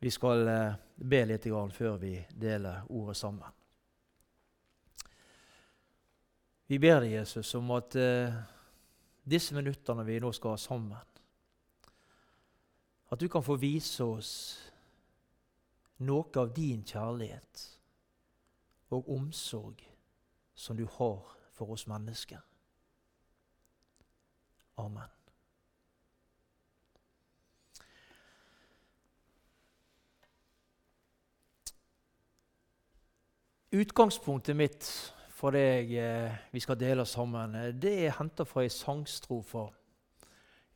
Vi 0.00 0.10
skal 0.10 0.48
eh, 0.48 0.78
be 0.96 1.24
litt 1.28 1.44
før 1.76 1.98
vi 2.00 2.14
deler 2.32 2.86
ordet 2.88 3.16
sammen. 3.16 3.58
Vi 6.66 6.78
ber 6.78 7.02
deg, 7.02 7.18
Jesus, 7.18 7.54
om 7.54 7.70
at 7.76 7.96
eh, 7.98 8.40
disse 9.22 9.54
minuttene 9.54 10.04
vi 10.06 10.20
nå 10.22 10.32
skal 10.32 10.56
ha 10.56 10.60
sammen, 10.60 10.96
at 13.10 13.18
du 13.18 13.28
kan 13.28 13.42
få 13.42 13.58
vise 13.58 14.04
oss 14.06 14.32
noe 16.06 16.30
av 16.40 16.54
din 16.54 16.84
kjærlighet 16.86 17.66
og 18.94 19.10
omsorg 19.18 19.82
som 20.54 20.78
du 20.78 20.86
har 20.96 21.36
for 21.52 21.74
oss 21.74 21.88
mennesker. 21.90 22.40
Amen. 24.80 25.19
Utgangspunktet 33.70 34.56
mitt 34.56 34.86
for 35.30 35.54
det 35.54 35.92
jeg, 35.92 36.30
vi 36.50 36.60
skal 36.60 36.78
dele 36.78 37.04
sammen, 37.06 37.54
eh, 37.54 37.68
det 37.70 37.92
er 38.02 38.16
henta 38.16 38.42
fra 38.42 38.64
ei 38.66 38.72
sangstrofe 38.74 39.68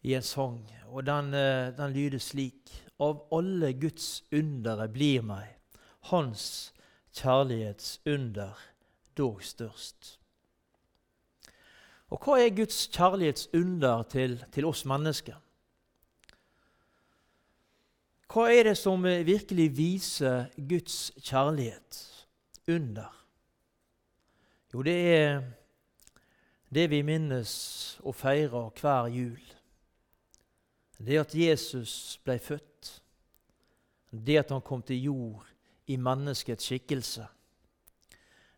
i 0.07 0.15
en 0.15 0.23
sang. 0.23 0.61
Og 0.87 1.03
den, 1.07 1.35
eh, 1.35 1.73
den, 1.75 1.93
lyder 1.93 2.23
slik.: 2.23 2.71
Av 3.01 3.27
alle 3.33 3.73
Guds 3.73 4.23
undere 4.33 4.87
blir 4.89 5.23
meg 5.27 5.57
Hans 6.07 6.73
kjærlighetsunder 7.19 8.55
dog 9.19 9.43
størst. 9.43 10.19
Og 12.11 12.23
hva 12.23 12.39
er 12.39 12.55
Guds 12.55 12.87
kjærlighetsunder 12.95 14.03
til, 14.03 14.45
til 14.53 14.65
oss 14.65 14.85
mennesker? 14.85 15.41
Hva 18.31 18.51
er 18.55 18.71
det 18.71 18.79
som 18.79 19.03
virkelig 19.03 19.77
viser 19.77 20.47
Guds 20.69 21.11
kjærlighet? 21.19 22.14
Under? 22.69 23.11
Jo, 24.75 24.83
det 24.83 24.97
er 25.15 25.43
det 26.75 26.89
vi 26.91 27.03
minnes 27.07 27.53
og 28.03 28.17
feirer 28.19 28.73
hver 28.81 29.11
jul. 29.13 29.43
Det 30.99 31.19
at 31.21 31.35
Jesus 31.35 32.19
ble 32.25 32.39
født. 32.43 32.91
Det 34.11 34.39
at 34.39 34.51
han 34.55 34.63
kom 34.63 34.83
til 34.83 35.03
jord 35.03 35.47
i 35.91 35.97
menneskets 35.97 36.67
skikkelse. 36.71 37.27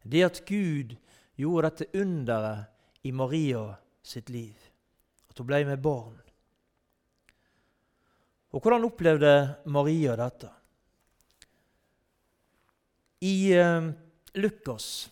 Det 0.04 0.22
at 0.24 0.42
Gud 0.48 0.94
gjorde 1.36 1.70
dette 1.70 2.00
underet 2.00 2.66
i 3.02 3.12
Maria 3.12 3.74
sitt 4.02 4.30
liv. 4.30 4.56
At 5.30 5.38
hun 5.38 5.48
ble 5.48 5.64
med 5.66 5.82
barn. 5.82 6.20
Og 8.54 8.62
hvordan 8.62 8.86
opplevde 8.86 9.32
Maria 9.66 10.14
dette? 10.16 10.52
I 13.20 13.52
eh, 13.52 13.90
Lukas 14.34 15.10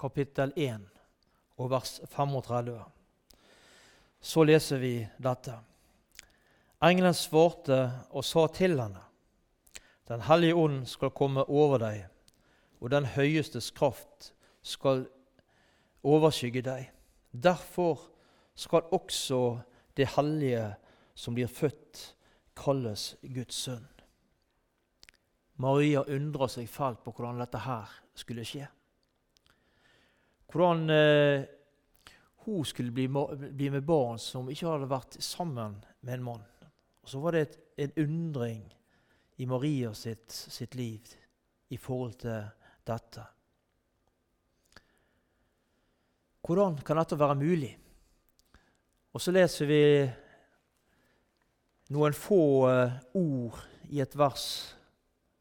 kapittel 0.00 0.52
1 0.56 0.80
og 1.60 1.68
vers 1.70 1.98
35 2.08 2.78
så 4.22 4.44
leser 4.48 4.80
vi 4.80 4.94
dette. 5.20 5.58
Engelen 6.80 7.12
svarte 7.12 7.78
og 8.10 8.24
sa 8.24 8.46
til 8.48 8.80
henne, 8.80 9.02
Den 10.08 10.20
hellige 10.20 10.54
ånd 10.54 10.86
skal 10.86 11.12
komme 11.14 11.44
over 11.44 11.78
deg, 11.78 12.06
og 12.80 12.90
den 12.90 13.04
høyestes 13.04 13.70
kraft 13.70 14.32
skal 14.62 15.04
overskygge 16.02 16.62
deg. 16.62 16.90
Derfor 17.30 18.08
skal 18.54 18.88
også 18.90 19.60
det 19.96 20.08
hellige 20.16 20.74
som 21.14 21.34
blir 21.34 21.46
født, 21.46 22.16
kalles 22.56 23.16
Guds 23.22 23.54
sønn. 23.54 23.91
Maria 25.60 26.02
undra 26.08 26.48
seg 26.48 26.68
fælt 26.70 27.02
på 27.04 27.12
hvordan 27.12 27.40
dette 27.42 27.60
her 27.64 27.90
skulle 28.16 28.44
skje. 28.46 28.68
Hvordan 30.52 30.90
eh, 30.90 31.44
hun 32.44 32.64
skulle 32.64 32.92
bli, 32.92 33.08
bli, 33.08 33.70
med 33.70 33.84
barn 33.86 34.18
som 34.18 34.48
ikke 34.50 34.68
hadde 34.68 34.90
vært 34.90 35.18
sammen 35.22 35.76
med 36.00 36.14
en 36.14 36.24
mann. 36.26 36.48
Og 37.02 37.08
Så 37.08 37.20
var 37.20 37.32
det 37.32 37.42
et, 37.42 37.58
en 37.76 37.92
undring 38.04 38.64
i 39.36 39.46
Maria 39.46 39.92
sitt, 39.94 40.30
sitt 40.30 40.74
liv 40.74 41.06
i 41.70 41.76
forhold 41.76 42.18
til 42.22 42.42
dette. 42.86 43.24
Hvordan 46.42 46.80
kan 46.82 46.98
dette 46.98 47.18
være 47.18 47.38
mulig? 47.38 47.72
Og 49.12 49.20
så 49.20 49.30
leser 49.30 49.68
vi 49.68 49.82
noen 51.92 52.14
få 52.16 52.42
uh, 52.66 52.94
ord 53.14 53.60
i 53.92 54.00
et 54.02 54.14
vers 54.16 54.46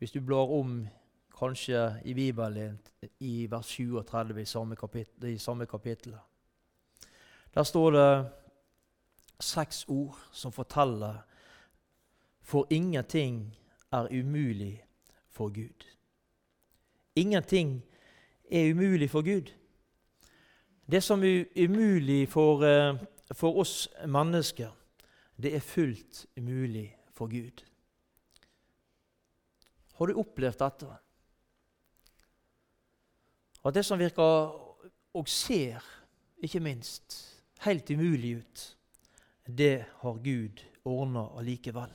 hvis 0.01 0.11
du 0.11 0.19
blar 0.19 0.49
om 0.49 0.87
kanskje 1.37 2.01
i 2.05 2.13
Bibelen 2.13 2.79
i 3.19 3.45
vers 3.51 3.65
37 3.65 4.41
i 4.41 4.45
samme, 4.45 4.75
kapittel, 4.75 5.29
i 5.29 5.37
samme 5.37 5.65
kapittel. 5.65 6.15
Der 7.53 7.63
står 7.63 7.91
det 7.91 8.29
seks 9.39 9.85
ord 9.87 10.17
som 10.31 10.51
forteller 10.51 11.21
For 12.41 12.67
ingenting 12.69 13.57
er 13.91 14.07
umulig 14.11 14.83
for 15.29 15.49
Gud. 15.49 15.85
Ingenting 17.15 17.83
er 18.51 18.71
umulig 18.73 19.09
for 19.09 19.21
Gud. 19.21 19.53
Det 20.91 21.03
som 21.03 21.23
er 21.23 21.45
umulig 21.55 22.29
for, 22.29 22.63
eh, 22.63 22.97
for 23.33 23.59
oss 23.59 23.89
mennesker, 24.07 24.69
det 25.41 25.55
er 25.55 25.59
fullt 25.59 26.25
umulig 26.37 26.97
for 27.13 27.27
Gud. 27.27 27.70
Har 30.01 30.09
du 30.09 30.17
opplevd 30.17 30.57
dette? 30.57 30.87
At 33.61 33.75
det 33.75 33.83
som 33.85 33.99
virker 34.01 34.55
og 35.13 35.27
ser, 35.29 35.77
ikke 36.41 36.61
minst, 36.65 37.19
helt 37.61 37.91
umulig 37.93 38.31
ut, 38.39 38.63
det 39.45 39.85
har 40.01 40.17
Gud 40.25 40.63
ordna 40.89 41.27
allikevel. 41.37 41.93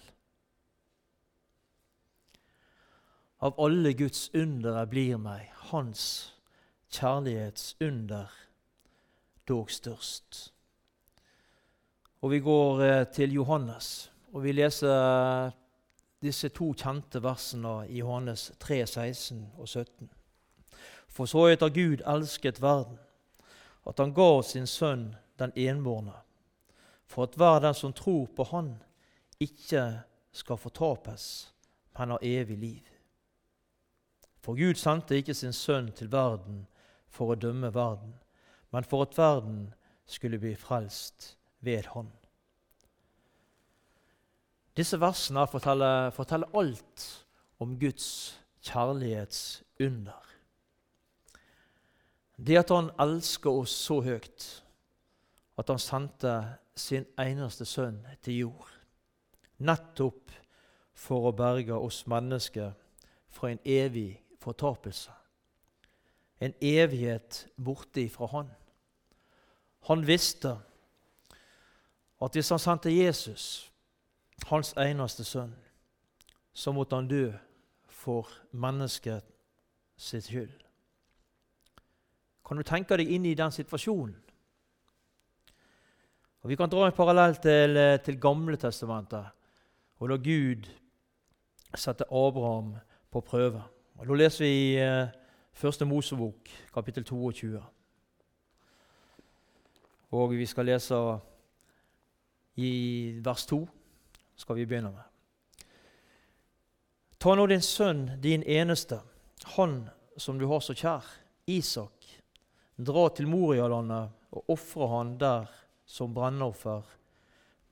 Av 3.43 3.59
alle 3.59 3.97
Guds 3.99 4.28
undere 4.39 4.87
blir 4.87 5.19
meg 5.19 5.50
Hans 5.75 6.06
kjærlighetsunder 6.95 8.31
dog 9.50 9.75
størst. 9.83 10.45
Og 12.22 12.31
Vi 12.31 12.39
går 12.39 12.87
eh, 12.87 13.05
til 13.11 13.34
Johannes, 13.43 14.12
og 14.31 14.47
vi 14.47 14.55
leser 14.55 15.66
disse 16.22 16.49
to 16.49 16.72
kjente 16.72 17.21
versene 17.22 17.87
i 17.88 18.00
Johannes 18.00 18.50
3, 18.60 18.87
16 18.87 19.43
og 19.59 19.69
17. 19.69 20.10
For 21.09 21.28
så 21.28 21.47
etter 21.53 21.72
Gud 21.72 22.03
elsket 22.06 22.60
verden, 22.62 22.99
at 23.87 24.00
han 24.03 24.15
ga 24.15 24.43
sin 24.43 24.66
sønn 24.66 25.15
den 25.38 25.53
enbårne, 25.56 26.16
for 27.06 27.28
at 27.28 27.37
hver 27.38 27.60
den 27.62 27.75
som 27.75 27.93
tror 27.93 28.27
på 28.37 28.44
Han, 28.50 28.75
ikke 29.41 30.00
skal 30.32 30.56
fortapes, 30.56 31.53
men 31.99 32.10
har 32.10 32.19
evig 32.22 32.59
liv. 32.59 32.83
For 34.41 34.54
Gud 34.54 34.75
sendte 34.75 35.16
ikke 35.16 35.34
sin 35.34 35.53
sønn 35.53 35.93
til 35.93 36.10
verden 36.12 36.66
for 37.09 37.33
å 37.33 37.38
dømme 37.41 37.72
verden, 37.75 38.15
men 38.72 38.84
for 38.84 39.06
at 39.06 39.16
verden 39.19 39.75
skulle 40.06 40.38
bli 40.38 40.54
frelst 40.54 41.37
ved 41.60 41.93
Han. 41.94 42.10
Disse 44.77 45.01
versene 45.01 45.47
forteller, 45.49 46.11
forteller 46.13 46.53
alt 46.55 47.27
om 47.59 47.79
Guds 47.81 48.37
kjærlighetsunder. 48.67 50.23
Det 52.37 52.59
at 52.61 52.71
han 52.71 52.91
elsker 53.01 53.51
oss 53.51 53.73
så 53.87 54.01
høyt 54.05 54.47
at 55.57 55.71
han 55.73 55.81
sendte 55.81 56.33
sin 56.77 57.07
eneste 57.17 57.65
sønn 57.65 58.03
til 58.21 58.43
jord, 58.43 58.73
nettopp 59.65 60.35
for 60.97 61.31
å 61.31 61.37
berge 61.37 61.77
oss 61.77 62.03
mennesker 62.09 62.75
fra 63.33 63.53
en 63.53 63.63
evig 63.65 64.19
fortapelse. 64.43 65.13
En 66.41 66.53
evighet 66.61 67.47
borte 67.57 68.03
ifra 68.05 68.29
Han. 68.34 68.51
Han 69.89 70.05
visste 70.07 70.53
at 72.21 72.37
hvis 72.37 72.51
han 72.53 72.61
sendte 72.61 72.93
Jesus 72.93 73.71
hans 74.44 74.74
eneste 74.77 75.24
sønn, 75.24 75.54
så 76.53 76.72
måtte 76.72 76.97
han 76.97 77.09
dø 77.09 77.33
for 77.88 78.28
mennesket 78.53 79.24
sitt 79.97 80.24
skyld. 80.24 80.53
Kan 82.47 82.56
du 82.56 82.62
tenke 82.62 82.97
deg 82.97 83.10
inn 83.10 83.27
i 83.27 83.34
den 83.34 83.53
situasjonen? 83.53 84.15
Og 86.42 86.50
Vi 86.50 86.56
kan 86.56 86.71
dra 86.71 86.86
en 86.86 86.92
parallell 86.92 87.34
til, 87.42 87.77
eh, 87.77 87.98
til 87.98 88.21
Gamle 88.21 88.56
testamentet, 88.56 89.27
og 89.98 90.09
da 90.09 90.16
Gud 90.16 90.68
setter 91.74 92.04
Abraham 92.04 92.77
på 93.10 93.21
prøve. 93.21 93.62
Og 93.98 94.06
Da 94.06 94.15
leser 94.15 94.44
vi 94.44 94.50
i 94.50 94.77
eh, 94.77 95.09
Første 95.53 95.84
Mosebok, 95.84 96.48
kapittel 96.74 97.04
22. 97.04 97.62
Og 100.10 100.30
vi 100.30 100.47
skal 100.47 100.66
lese 100.66 100.94
i 102.56 103.21
vers 103.24 103.47
2 103.47 103.68
skal 104.36 104.56
vi 104.56 104.66
begynne 104.66 104.92
med. 104.92 105.04
Ta 107.18 107.34
nå 107.34 107.47
din 107.50 107.65
sønn, 107.65 108.10
din 108.21 108.42
eneste, 108.42 109.00
han 109.56 109.86
som 110.16 110.38
du 110.38 110.47
har 110.47 110.60
så 110.60 110.77
kjær, 110.77 111.04
Isak. 111.47 112.04
Dra 112.77 113.09
til 113.15 113.28
Morialandet 113.30 114.12
og 114.36 114.53
ofre 114.53 114.88
han 114.92 115.15
der 115.18 115.48
som 115.86 116.12
brennoffer 116.15 116.84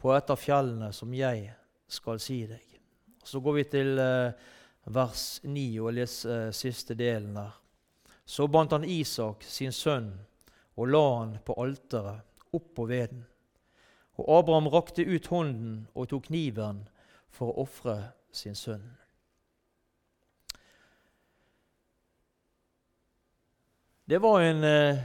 på 0.00 0.12
et 0.14 0.30
av 0.32 0.40
fjellene 0.40 0.92
som 0.96 1.12
jeg 1.16 1.50
skal 1.90 2.20
si 2.22 2.44
deg. 2.48 2.64
Så 3.24 3.40
går 3.40 3.58
vi 3.58 3.64
til 3.72 3.98
eh, 4.00 4.32
vers 4.94 5.26
9 5.44 5.66
og 5.82 5.94
leser 5.96 6.48
eh, 6.48 6.54
siste 6.56 6.96
delen 6.96 7.36
der. 7.36 7.52
Så 8.24 8.46
bandt 8.48 8.72
han 8.72 8.84
Isak, 8.88 9.44
sin 9.44 9.72
sønn, 9.72 10.10
og 10.80 10.88
la 10.88 11.04
han 11.18 11.36
på 11.44 11.56
alteret 11.60 12.54
oppå 12.56 12.86
veden. 12.88 13.24
Og 14.16 14.38
Abraham 14.38 14.68
rakte 14.70 15.02
ut 15.02 15.26
hånden 15.26 15.86
og 15.94 16.08
tok 16.08 16.28
kniven 16.28 16.84
for 17.34 17.50
å 17.50 17.64
ofre 17.66 17.96
sin 18.34 18.54
sønn. 18.54 18.84
Det 24.04 24.20
var 24.20 24.42
en 24.44 24.64
uh, 24.64 25.00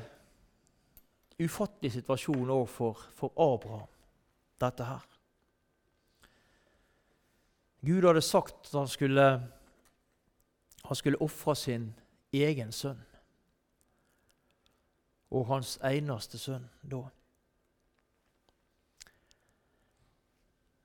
ufattelig 1.40 1.94
situasjon 1.96 2.52
òg 2.52 2.66
for, 2.68 3.06
for, 3.16 3.32
Abraham, 3.40 3.88
dette 4.60 4.84
her. 4.84 5.06
Gud 7.86 8.04
hadde 8.04 8.22
sagt 8.22 8.68
at 8.68 8.76
han 8.76 8.92
skulle, 8.92 9.28
han 10.84 11.00
skulle 11.00 11.22
ofre 11.24 11.56
sin 11.56 11.94
egen 12.36 12.76
sønn. 12.76 13.00
Og 15.32 15.48
hans 15.48 15.78
eneste 15.86 16.42
sønn 16.42 16.68
da. 16.84 17.06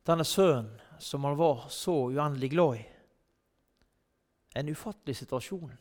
Denne 0.05 0.25
sønnen 0.29 0.81
som 0.99 1.25
han 1.25 1.37
var 1.37 1.67
så 1.73 1.95
uendelig 2.13 2.51
glad 2.51 2.77
i. 2.77 2.85
En 4.55 4.69
ufattelig 4.69 5.17
situasjon. 5.17 5.73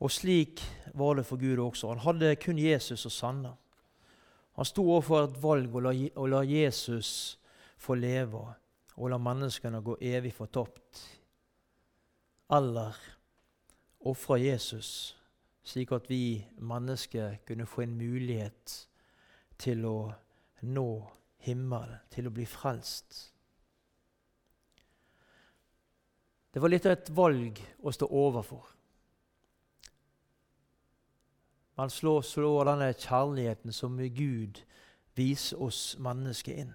Og 0.00 0.10
slik 0.10 0.62
var 0.94 1.18
det 1.18 1.26
for 1.26 1.40
Gud 1.40 1.58
også. 1.58 1.88
Han 1.92 2.02
hadde 2.04 2.36
kun 2.42 2.58
Jesus 2.58 3.06
å 3.06 3.12
sende. 3.12 3.52
Han 4.54 4.68
sto 4.68 4.84
overfor 4.86 5.26
et 5.26 5.40
valg 5.42 5.74
å 5.74 6.26
la, 6.30 6.42
Jesus 6.46 7.10
få 7.80 7.96
leve 7.98 8.44
og 8.94 9.10
la 9.10 9.18
menneskene 9.18 9.82
gå 9.82 9.96
evig 10.00 10.32
fortapt. 10.36 11.02
Eller 12.54 12.98
ofre 14.06 14.38
Jesus, 14.38 15.16
slik 15.66 15.92
at 15.96 16.06
vi 16.10 16.44
mennesker 16.62 17.40
kunne 17.48 17.66
få 17.66 17.86
en 17.86 17.96
mulighet 17.98 18.76
til 19.58 19.84
å 19.88 19.98
nå 20.62 20.88
himmelen, 21.44 22.00
til 22.10 22.28
å 22.28 22.34
bli 22.34 22.46
frelst. 22.48 23.18
Det 26.54 26.62
var 26.62 26.70
litt 26.70 26.86
av 26.86 26.94
et 26.94 27.10
valg 27.10 27.58
å 27.82 27.92
stå 27.92 28.06
overfor. 28.06 28.68
Man 31.74 31.90
slår, 31.90 32.22
slår 32.22 32.68
denne 32.68 32.92
kjærligheten 32.94 33.74
som 33.74 33.98
Gud 33.98 34.60
viser 35.18 35.62
oss 35.62 35.96
mennesker 35.98 36.60
inn. 36.62 36.74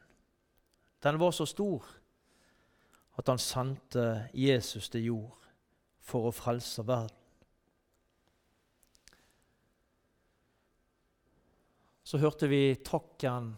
Den 0.99 1.19
var 1.19 1.31
så 1.31 1.47
stor 1.47 1.85
at 3.19 3.31
han 3.31 3.39
sendte 3.39 4.29
Jesus 4.35 4.89
til 4.91 5.05
jord 5.13 5.47
for 6.03 6.27
å 6.27 6.35
frelse 6.35 6.83
verden. 6.87 7.15
Så 12.03 12.17
hørte 12.17 12.47
vi 12.49 12.73
takken 12.83 13.53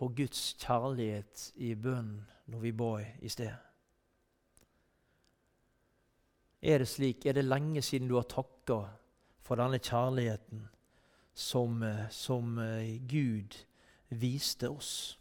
for 0.00 0.14
Guds 0.16 0.54
kjærlighet 0.56 1.50
i 1.60 1.74
bønnen 1.76 2.24
når 2.48 2.64
vi 2.64 2.72
ba 2.72 2.94
i 3.20 3.28
sted. 3.28 3.52
Er 6.60 6.80
det 6.80 6.88
slik? 6.88 7.26
Er 7.26 7.36
det 7.36 7.44
lenge 7.44 7.82
siden 7.84 8.08
du 8.08 8.16
har 8.16 8.28
takka 8.28 8.80
for 9.44 9.60
denne 9.60 9.76
kjærligheten 9.76 10.64
som, 11.34 11.82
eh, 11.82 12.08
som 12.08 12.58
eh, 12.58 12.96
Gud 13.08 13.56
viste 14.08 14.68
oss. 14.68 15.18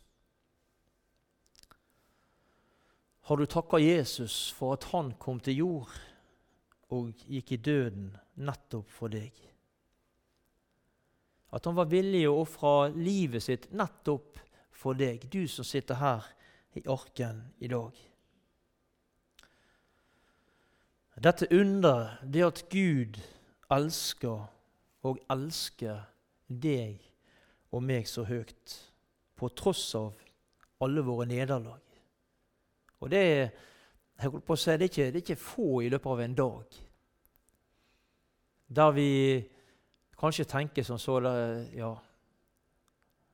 Har 3.21 3.37
du 3.37 3.45
takka 3.45 3.77
Jesus 3.77 4.49
for 4.57 4.73
at 4.73 4.87
han 4.89 5.13
kom 5.21 5.39
til 5.39 5.61
jord 5.61 5.93
og 6.89 7.13
gikk 7.29 7.51
i 7.53 7.61
døden 7.61 8.09
nettopp 8.41 8.89
for 8.89 9.13
deg? 9.13 9.35
At 11.53 11.65
han 11.65 11.77
var 11.77 11.89
villig 11.89 12.23
å 12.29 12.39
ofre 12.41 12.89
livet 12.97 13.45
sitt 13.45 13.69
nettopp 13.73 14.39
for 14.79 14.95
deg, 14.97 15.25
du 15.31 15.43
som 15.51 15.67
sitter 15.67 15.99
her 15.99 16.27
i 16.79 16.83
arken 16.87 17.41
i 17.59 17.67
dag. 17.71 17.97
Dette 21.19 21.49
under, 21.51 22.15
det 22.23 22.45
at 22.45 22.63
Gud 22.71 23.19
elsker 23.75 24.45
og 25.03 25.19
elsker 25.29 26.05
deg 26.47 27.03
og 27.75 27.83
meg 27.83 28.07
så 28.07 28.23
høyt, 28.23 28.77
på 29.35 29.49
tross 29.55 29.83
av 29.99 30.15
alle 30.83 31.03
våre 31.03 31.27
nederlag. 31.27 31.83
Og 32.99 33.11
det 33.11 33.19
er, 33.19 33.51
jeg 34.19 34.31
på 34.31 34.55
å 34.55 34.59
si, 34.59 34.71
det 34.71 34.87
er, 34.87 34.91
ikke, 34.91 35.09
det 35.11 35.19
er 35.19 35.25
ikke 35.25 35.43
få 35.43 35.67
i 35.83 35.91
løpet 35.91 36.11
av 36.15 36.23
en 36.23 36.39
dag 36.39 36.79
der 38.69 38.91
vi 38.93 39.11
kanskje 40.19 40.45
tenker 40.45 40.83
som 40.83 40.99
så 41.01 41.19
Ja, 41.73 41.95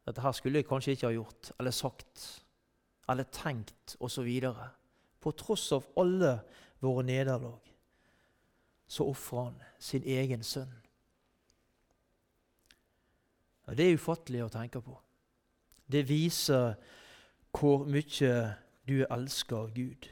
dette 0.05 0.21
her 0.21 0.31
skulle 0.37 0.61
jeg 0.61 0.67
kanskje 0.69 0.95
ikke 0.95 1.07
ha 1.07 1.13
gjort, 1.15 1.51
eller 1.59 1.73
sagt, 1.73 2.25
eller 3.09 3.23
tenkt, 3.33 3.95
osv. 3.99 4.29
På 5.21 5.31
tross 5.31 5.71
av 5.73 5.85
alle 5.97 6.39
våre 6.83 7.05
nederlag 7.05 7.61
så 8.87 9.07
ofrer 9.09 9.47
han 9.49 9.61
sin 9.81 10.03
egen 10.03 10.43
sønn. 10.43 10.73
Og 13.65 13.77
Det 13.77 13.85
er 13.87 13.97
ufattelig 13.97 14.43
å 14.45 14.51
tenke 14.53 14.81
på. 14.81 14.93
Det 15.89 16.03
viser 16.05 16.75
hvor 17.55 17.85
mye 17.89 18.35
du 18.85 19.05
elsker 19.09 19.73
Gud. 19.73 20.05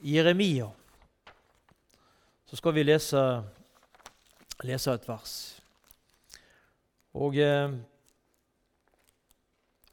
Jeremia 0.00 0.70
så 2.46 2.56
skal 2.56 2.74
vi 2.76 2.84
lese, 2.86 3.20
lese 4.64 4.92
et 4.94 5.08
vers. 5.08 5.34
Og 7.16 7.36
eh, 7.40 7.72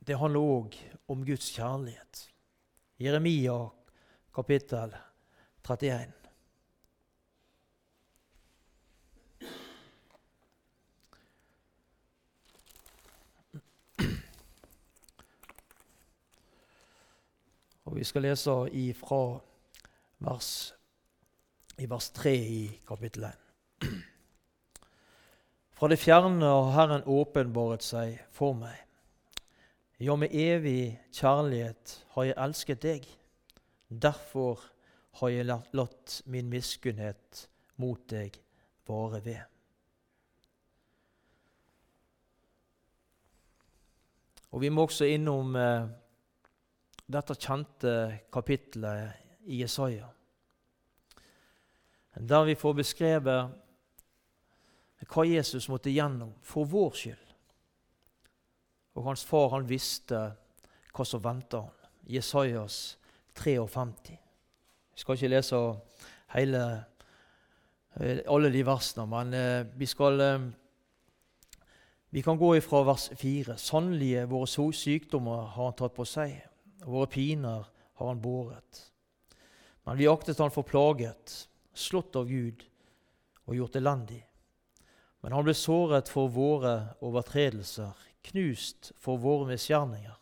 det 0.04 0.18
handler 0.20 0.44
òg 0.44 0.76
om 1.08 1.22
Guds 1.24 1.48
kjærlighet. 1.56 2.26
Jeremia 3.00 3.56
kapittel 4.36 4.92
31. 5.64 6.12
Og 17.86 17.96
Vi 17.96 18.04
skal 18.04 18.28
lese 18.28 18.52
ifra 18.76 19.26
vers, 20.20 20.74
i 21.80 21.88
vers 21.88 22.12
3 22.12 22.36
i 22.36 22.66
kapittel 22.88 23.32
1. 23.32 24.12
Fra 25.84 25.90
det 25.92 26.00
fjerne 26.00 26.48
har 26.48 26.70
Herren 26.72 27.02
åpenbaret 27.12 27.84
seg 27.84 28.14
for 28.32 28.56
meg. 28.56 28.78
Ja, 30.00 30.14
med 30.16 30.32
evig 30.32 30.94
kjærlighet 31.12 31.96
har 32.14 32.24
jeg 32.24 32.38
elsket 32.40 32.80
deg. 32.86 33.08
Derfor 33.92 34.62
har 35.20 35.34
jeg 35.34 35.50
latt 35.76 36.14
min 36.24 36.48
miskunnhet 36.48 37.42
mot 37.84 38.00
deg 38.14 38.38
vare 38.88 39.20
ved. 39.26 39.42
Og 44.56 44.64
Vi 44.64 44.70
må 44.72 44.86
også 44.88 45.10
innom 45.12 45.52
eh, 45.60 45.90
dette 47.12 47.36
kjente 47.36 47.98
kapitlet 48.32 49.20
i 49.52 49.60
Jesaja, 49.60 50.08
der 52.16 52.48
vi 52.48 52.56
får 52.56 52.80
beskrevet 52.80 53.60
hva 55.10 55.26
Jesus 55.28 55.70
måtte 55.72 55.94
gjennom 55.94 56.34
for 56.46 56.70
vår 56.70 56.98
skyld. 56.98 57.30
Og 58.94 59.08
hans 59.08 59.24
far 59.26 59.52
han 59.56 59.68
visste 59.68 60.20
hva 60.94 61.06
som 61.08 61.24
venta 61.24 61.64
han. 61.66 61.80
Jesajas 62.10 62.98
53. 63.40 64.18
Vi 64.94 65.02
skal 65.02 65.18
ikke 65.18 65.32
lese 65.32 65.60
hele, 66.36 66.64
eh, 67.98 68.20
alle 68.28 68.52
de 68.54 68.66
versene, 68.66 69.08
men 69.10 69.34
eh, 69.34 69.66
vi 69.74 69.88
skal 69.90 70.22
eh, 70.22 70.50
vi 72.14 72.22
kan 72.22 72.38
gå 72.38 72.56
ifra 72.58 72.84
vers 72.86 73.10
4. 73.18 73.58
Sannelig, 73.58 74.30
våre 74.30 74.46
sykdommer 74.48 75.48
har 75.56 75.72
han 75.72 75.74
tatt 75.74 75.96
på 75.96 76.06
seg 76.06 76.36
og 76.84 76.92
våre 76.94 77.10
piner 77.10 77.64
har 77.98 78.08
han 78.08 78.22
båret. 78.22 78.92
Men 79.84 79.98
vi 79.98 80.08
aktet 80.08 80.38
han 80.38 80.54
for 80.54 80.68
plaget, 80.68 81.48
slått 81.74 82.16
av 82.16 82.28
Gud 82.30 82.62
og 83.48 83.56
gjort 83.58 83.80
elendig. 83.80 84.22
Men 85.24 85.32
han 85.32 85.46
ble 85.48 85.56
såret 85.56 86.10
for 86.12 86.28
våre 86.36 86.98
overtredelser, 87.00 87.96
knust 88.28 88.92
for 89.00 89.22
våre 89.24 89.48
misgjerninger. 89.54 90.18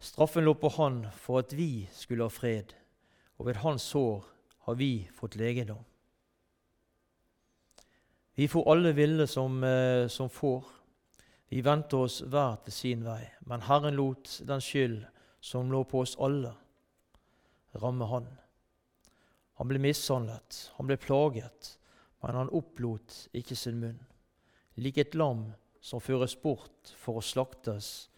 Straffen 0.00 0.46
lå 0.46 0.54
på 0.56 0.70
han 0.76 1.02
for 1.20 1.42
at 1.44 1.52
vi 1.56 1.86
skulle 1.92 2.24
ha 2.24 2.32
fred, 2.32 2.72
og 3.36 3.50
ved 3.50 3.60
hans 3.60 3.84
sår 3.92 4.24
har 4.68 4.80
vi 4.80 5.06
fått 5.12 5.36
legedom. 5.36 5.84
Vi 8.36 8.48
får 8.48 8.72
alle 8.72 8.92
ville 8.92 9.26
som, 9.26 9.64
eh, 9.64 10.08
som 10.08 10.28
får. 10.28 10.64
Vi 11.48 11.60
vendte 11.60 11.96
oss 11.96 12.20
hver 12.20 12.56
til 12.64 12.72
sin 12.72 13.04
vei, 13.04 13.22
men 13.46 13.60
Herren 13.60 13.96
lot 13.96 14.40
den 14.44 14.60
skyld 14.60 15.06
som 15.40 15.70
lå 15.72 15.84
på 15.84 16.00
oss 16.00 16.16
alle, 16.20 16.54
ramme 17.74 18.04
Han. 18.04 18.26
Han 19.54 19.68
ble 19.68 19.78
mishandlet, 19.78 20.70
han 20.76 20.86
ble 20.86 20.96
plaget, 20.96 21.78
men 22.26 22.34
han 22.34 22.50
opplot 22.50 23.28
ikke 23.38 23.54
sin 23.54 23.78
munn. 23.78 23.98
Lik 24.82 24.98
et 24.98 25.14
lam 25.14 25.44
som 25.80 26.02
føres 26.02 26.34
bort 26.42 26.90
for 26.98 27.20
å 27.20 27.24
slaktes, 27.24 28.08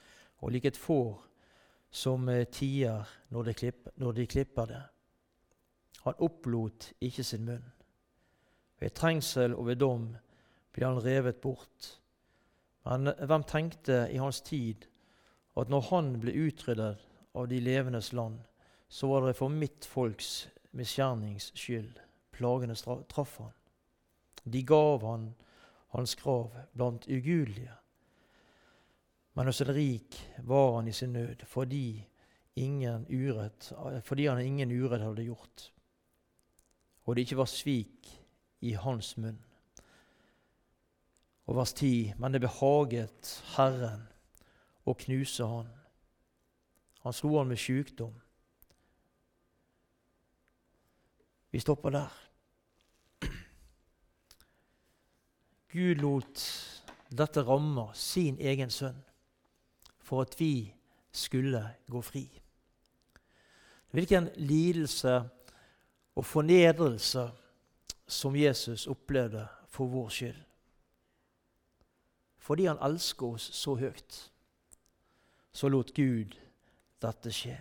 og 0.40 0.54
lik 0.54 0.70
et 0.70 0.78
får 0.80 1.18
som 1.92 2.24
eh, 2.32 2.46
tier 2.48 3.04
når 3.34 3.50
de, 3.50 3.54
klipper, 3.58 3.92
når 4.00 4.16
de 4.16 4.26
klipper 4.30 4.70
det. 4.70 4.80
Han 6.06 6.24
opplot 6.24 6.92
ikke 7.04 7.26
sin 7.26 7.44
munn. 7.44 7.66
Ved 8.80 8.96
trengsel 8.96 9.52
og 9.58 9.68
ved 9.68 9.82
dom 9.82 10.08
ble 10.72 10.88
han 10.88 11.02
revet 11.04 11.42
bort. 11.44 11.92
Men 12.88 13.12
hvem 13.12 13.44
tenkte 13.44 14.06
i 14.08 14.20
hans 14.22 14.40
tid 14.46 14.86
at 15.58 15.68
når 15.68 15.88
han 15.90 16.14
ble 16.22 16.32
utryddet 16.46 17.04
av 17.36 17.48
de 17.50 17.60
levendes 17.60 18.14
land, 18.16 18.40
så 18.88 19.10
var 19.10 19.26
det 19.26 19.36
for 19.36 19.52
mitt 19.52 19.84
folks 19.84 20.46
misgjernings 20.72 21.52
skyld 21.58 21.98
plagene 22.32 22.76
traff 23.10 23.36
han. 23.42 23.57
De 24.50 24.62
gav 24.62 25.04
han 25.06 25.32
hans 25.94 26.14
grav 26.14 26.54
blant 26.72 27.08
ugudelige. 27.08 27.74
Men 29.32 29.46
hos 29.46 29.60
en 29.60 29.74
rik 29.74 30.18
var 30.38 30.76
han 30.76 30.88
i 30.88 30.92
sin 30.92 31.12
nød 31.12 31.44
fordi, 31.46 32.08
urett, 32.58 33.72
fordi 34.04 34.26
han 34.26 34.40
ingen 34.40 34.72
urett 34.72 35.04
hadde 35.04 35.24
gjort, 35.28 35.72
og 37.04 37.14
det 37.14 37.22
ikke 37.22 37.38
var 37.38 37.46
svik 37.46 38.08
i 38.60 38.72
hans 38.74 39.16
munn. 39.16 39.38
Og 41.46 41.56
vers 41.56 41.72
10.: 41.72 42.14
Men 42.18 42.32
det 42.32 42.42
behaget 42.42 43.30
Herren 43.56 44.08
å 44.84 44.94
knuse 44.98 45.46
han. 45.46 45.70
Han 47.06 47.14
slo 47.16 47.38
han 47.38 47.48
med 47.48 47.60
sykdom. 47.62 48.12
Vi 51.50 51.60
stopper 51.60 51.94
der. 51.94 52.27
Gud 55.78 56.00
lot 56.02 56.42
dette 57.14 57.42
ramme 57.46 57.84
sin 57.94 58.38
egen 58.40 58.70
sønn 58.74 58.98
for 60.02 60.24
at 60.24 60.34
vi 60.40 60.72
skulle 61.12 61.60
gå 61.86 62.00
fri. 62.02 62.24
Hvilken 63.94 64.28
lidelse 64.36 65.20
og 66.18 66.26
fornedrelse 66.26 67.28
som 68.06 68.36
Jesus 68.36 68.86
opplevde 68.86 69.46
for 69.68 69.86
vår 69.86 70.08
skyld. 70.08 70.42
Fordi 72.38 72.64
han 72.66 72.80
elsker 72.82 73.26
oss 73.26 73.50
så 73.54 73.74
høyt, 73.76 74.18
så 75.52 75.68
lot 75.68 75.92
Gud 75.94 76.34
dette 77.02 77.32
skje. 77.32 77.58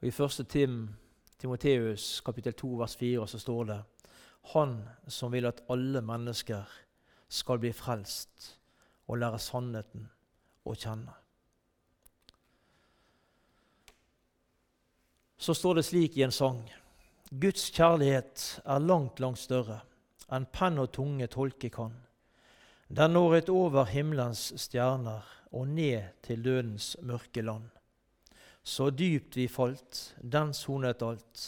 Og 0.00 0.08
I 0.08 0.12
1. 0.14 0.46
Tim, 0.48 0.78
Timoteus 1.38 2.20
kapittel 2.24 2.54
2 2.54 2.72
vers 2.78 2.96
4 2.96 3.28
så 3.28 3.38
står 3.38 3.64
det 3.64 3.80
Han 4.52 4.78
som 5.10 5.32
vil 5.34 5.48
at 5.48 5.62
alle 5.72 6.02
mennesker 6.04 6.70
skal 7.28 7.58
bli 7.62 7.72
frelst 7.74 8.52
og 9.06 9.18
lære 9.22 9.40
sannheten 9.42 10.06
å 10.66 10.74
kjenne. 10.74 11.14
Så 15.36 15.54
står 15.54 15.78
det 15.78 15.86
slik 15.86 16.16
i 16.16 16.24
en 16.26 16.34
sang 16.34 16.62
Guds 17.30 17.68
kjærlighet 17.74 18.42
er 18.64 18.82
langt, 18.82 19.20
langt 19.20 19.42
større 19.42 19.80
enn 20.32 20.46
penn 20.54 20.78
og 20.82 20.92
tunge 20.94 21.26
tolke 21.30 21.70
kan. 21.70 21.92
Den 22.88 23.14
når 23.14 23.34
et 23.40 23.50
over 23.50 23.88
himmelens 23.90 24.52
stjerner 24.62 25.26
og 25.50 25.68
ned 25.68 26.14
til 26.22 26.42
dødens 26.42 26.94
mørke 27.02 27.42
land. 27.42 27.68
Så 28.62 28.90
dypt 28.90 29.36
vi 29.38 29.46
falt, 29.50 30.14
den 30.22 30.52
sonet 30.54 31.02
alt, 31.02 31.46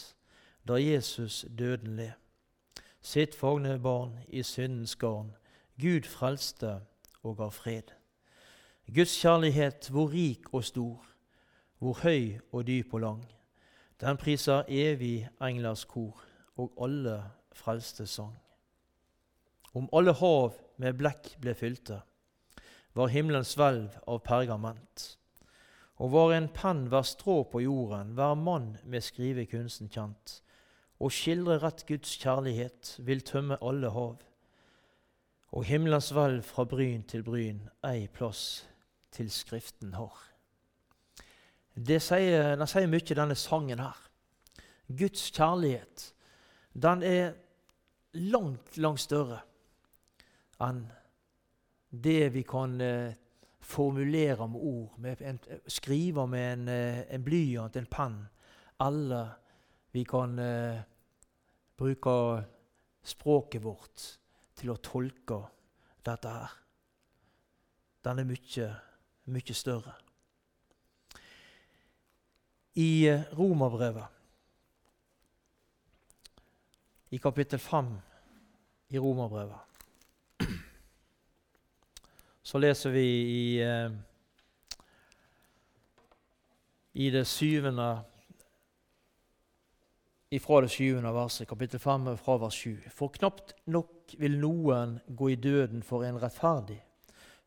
da 0.67 0.79
Jesus 0.79 1.45
døden 1.47 1.95
le. 1.99 2.13
Sitt 3.09 3.33
fagne 3.35 3.79
barn 3.79 4.19
i 4.27 4.43
syndens 4.43 4.91
garn, 4.95 5.31
Gud 5.81 6.05
frelste 6.05 6.75
og 7.25 7.39
ga 7.39 7.47
fred. 7.49 7.87
Guds 8.85 9.15
kjærlighet, 9.17 9.87
hvor 9.89 10.11
rik 10.13 10.51
og 10.53 10.63
stor, 10.63 11.07
hvor 11.81 11.97
høy 12.03 12.37
og 12.51 12.67
dyp 12.67 12.93
og 12.93 13.01
lang. 13.01 13.23
Den 14.01 14.19
priser 14.21 14.61
evig 14.67 15.25
englers 15.41 15.87
kor 15.89 16.21
og 16.53 16.83
alle 16.85 17.15
frelste 17.49 18.05
sang. 18.07 18.35
Om 19.73 19.89
alle 19.93 20.13
hav 20.13 20.53
med 20.77 20.99
blekk 21.01 21.31
ble 21.41 21.55
fylte, 21.57 21.97
var 22.93 23.09
himmelens 23.09 23.55
hvelv 23.57 23.97
av 24.05 24.21
pergament. 24.21 25.07
Og 25.97 26.13
var 26.13 26.35
en 26.37 26.51
penn 26.53 26.85
hver 26.93 27.09
strå 27.09 27.39
på 27.49 27.63
jorden, 27.65 28.13
hver 28.13 28.37
mann 28.37 28.75
med 28.85 29.01
skrivekunsten 29.01 29.89
kjent. 29.89 30.43
Å 30.99 31.07
skildrer 31.13 31.63
at 31.63 31.85
Guds 31.87 32.17
kjærlighet 32.19 32.97
vil 33.07 33.21
tømme 33.23 33.57
alle 33.63 33.91
hav. 33.95 34.17
Og 35.55 35.65
himmelens 35.65 36.11
hvelv 36.13 36.43
fra 36.45 36.65
bryn 36.69 37.05
til 37.07 37.23
bryn 37.23 37.61
ei 37.87 38.07
plass 38.11 38.67
til 39.15 39.31
Skriften 39.31 39.95
har. 39.95 40.17
Det 41.73 42.01
sier, 42.03 42.55
den 42.59 42.67
sier 42.67 42.89
mye, 42.91 43.15
denne 43.15 43.37
sangen 43.39 43.79
her. 43.79 43.97
Guds 44.89 45.29
kjærlighet, 45.31 46.09
den 46.73 47.03
er 47.03 47.31
langt, 48.13 48.77
langt 48.77 49.01
større 49.05 49.43
enn 50.59 50.83
det 51.89 52.33
vi 52.33 52.43
kan 52.43 52.75
eh, 52.83 53.13
formulere 53.63 54.47
med 54.47 54.59
ord, 54.59 54.97
med 54.99 55.21
en, 55.21 55.39
skrive 55.67 56.27
med 56.27 56.53
en, 56.53 56.67
eh, 56.73 57.01
en 57.15 57.23
blyant, 57.23 57.75
en 57.75 57.89
penn, 57.89 58.17
eller 58.81 59.31
vi 59.93 60.03
kan 60.03 60.39
eh, 60.39 60.81
bruke 61.79 62.13
språket 63.07 63.63
vårt 63.63 64.05
til 64.59 64.73
å 64.73 64.81
tolke 64.83 65.39
dette 66.03 66.35
her. 66.35 66.53
Den 68.03 68.21
er 68.21 68.27
mye 68.27 68.69
mye 69.29 69.53
større. 69.53 69.93
I 72.79 73.07
eh, 73.07 73.21
Romerbrevet, 73.37 74.05
i 77.09 77.17
kapittel 77.17 77.59
5 77.59 77.89
i 78.89 78.99
Romerbrevet, 78.99 79.65
så 82.41 82.57
leser 82.57 82.93
vi 82.93 83.05
i, 83.05 83.61
eh, 83.61 83.91
i 86.93 87.09
det 87.13 87.25
syvende 87.27 87.89
ifra 90.31 90.61
det 90.61 90.69
syvende 90.69 91.13
verset, 91.13 91.47
kapittel 91.47 91.79
5, 91.79 92.17
fra 92.17 92.37
vers 92.37 92.53
7. 92.53 92.77
For 92.93 93.09
knapt 93.13 93.55
nok 93.65 94.13
vil 94.17 94.37
noen 94.37 94.99
gå 95.17 95.31
i 95.33 95.35
døden 95.35 95.81
for 95.83 96.05
en 96.05 96.19
rettferdig, 96.21 96.77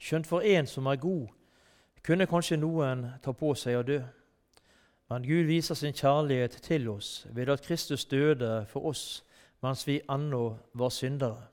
skjønt 0.03 0.27
for 0.27 0.43
en 0.43 0.67
som 0.67 0.89
er 0.91 0.99
god, 0.99 1.29
kunne 2.03 2.27
kanskje 2.27 2.59
noen 2.59 3.07
ta 3.23 3.35
på 3.39 3.53
seg 3.55 3.79
å 3.79 3.87
dø. 3.87 4.01
Men 5.13 5.27
Gud 5.29 5.47
viser 5.47 5.79
sin 5.79 5.95
kjærlighet 5.95 6.59
til 6.65 6.89
oss 6.91 7.27
ved 7.31 7.53
at 7.53 7.63
Kristus 7.63 8.09
døde 8.11 8.65
for 8.71 8.91
oss 8.91 9.23
mens 9.63 9.87
vi 9.87 10.01
ennå 10.11 10.57
var 10.75 10.91
syndere. 10.91 11.47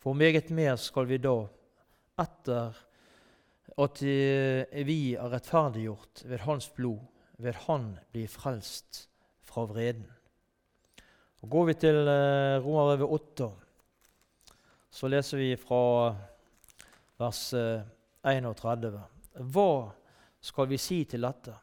For 0.00 0.12
meget 0.12 0.50
mer 0.50 0.76
skal 0.76 1.08
vi 1.08 1.16
da, 1.20 1.46
etter 2.20 2.76
at 3.80 4.02
vi 4.04 4.98
er 5.14 5.32
rettferdiggjort 5.32 6.24
ved 6.28 6.44
Hans 6.44 6.68
blod, 6.76 7.00
ved 7.38 7.56
Han 7.64 7.94
bli 8.12 8.26
frelst 8.28 9.06
fra 9.50 9.66
vreden. 9.66 10.06
Og 11.42 11.50
Går 11.50 11.70
vi 11.70 11.74
til 11.82 12.00
eh, 12.08 12.60
Romerbrevet 12.62 13.14
8, 13.36 13.50
så 14.90 15.08
leser 15.08 15.40
vi 15.40 15.54
fra 15.58 15.82
vers 17.20 17.42
31. 18.22 18.92
Eh, 18.94 19.42
hva 19.52 19.70
skal 20.40 20.68
vi 20.70 20.78
si 20.80 21.02
til 21.04 21.26
dette? 21.26 21.54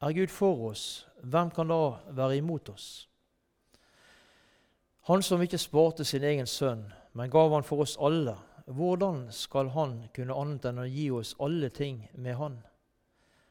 Er 0.00 0.16
Gud 0.16 0.32
for 0.32 0.70
oss, 0.70 1.06
hvem 1.20 1.50
kan 1.52 1.68
da 1.68 1.82
være 2.16 2.38
imot 2.40 2.70
oss? 2.72 2.88
Han 5.10 5.22
som 5.22 5.42
ikke 5.42 5.58
sparte 5.58 6.04
sin 6.04 6.24
egen 6.24 6.46
sønn, 6.46 6.86
men 7.12 7.30
gav 7.30 7.52
han 7.52 7.66
for 7.66 7.82
oss 7.84 7.96
alle, 8.00 8.36
hvordan 8.70 9.26
skal 9.34 9.72
han 9.74 9.96
kunne 10.14 10.36
annet 10.36 10.68
enn 10.70 10.82
å 10.82 10.88
gi 10.88 11.08
oss 11.10 11.34
alle 11.42 11.70
ting 11.74 12.04
med 12.14 12.38
han? 12.38 12.60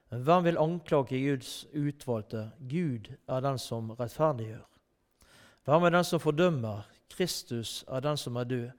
Hvem 0.09 0.43
vil 0.43 0.57
anklage 0.57 1.19
Guds 1.21 1.67
utvalgte? 1.73 2.51
Gud 2.69 3.11
er 3.27 3.39
den 3.45 3.59
som 3.61 3.91
rettferdiggjør. 3.91 4.65
Hvem 5.65 5.83
er 5.83 5.89
den 5.89 6.03
som 6.03 6.19
fordømmer? 6.19 6.87
Kristus 7.09 7.83
er 7.87 7.99
den 7.99 8.17
som 8.17 8.35
er 8.35 8.43
død, 8.43 8.69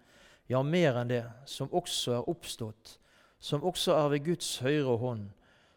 ja, 0.48 0.62
mer 0.62 0.96
enn 0.98 1.10
det, 1.10 1.24
som 1.46 1.70
også 1.72 2.16
er 2.16 2.28
oppstått, 2.30 2.96
som 3.38 3.62
også 3.62 3.94
er 3.94 4.08
ved 4.10 4.24
Guds 4.24 4.58
høyre 4.58 4.96
hånd, 4.98 5.28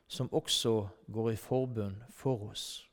som 0.07 0.29
også 0.33 0.87
går 1.13 1.31
i 1.31 1.35
forbund 1.35 2.01
for 2.09 2.49
oss. 2.49 2.87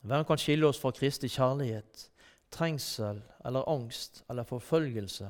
Hvem 0.00 0.24
kan 0.24 0.40
skille 0.40 0.68
oss 0.68 0.80
fra 0.80 0.92
Kristi 0.94 1.28
kjærlighet? 1.28 2.08
Trengsel 2.50 3.20
eller 3.44 3.68
angst 3.68 4.22
eller 4.30 4.48
forfølgelse 4.48 5.28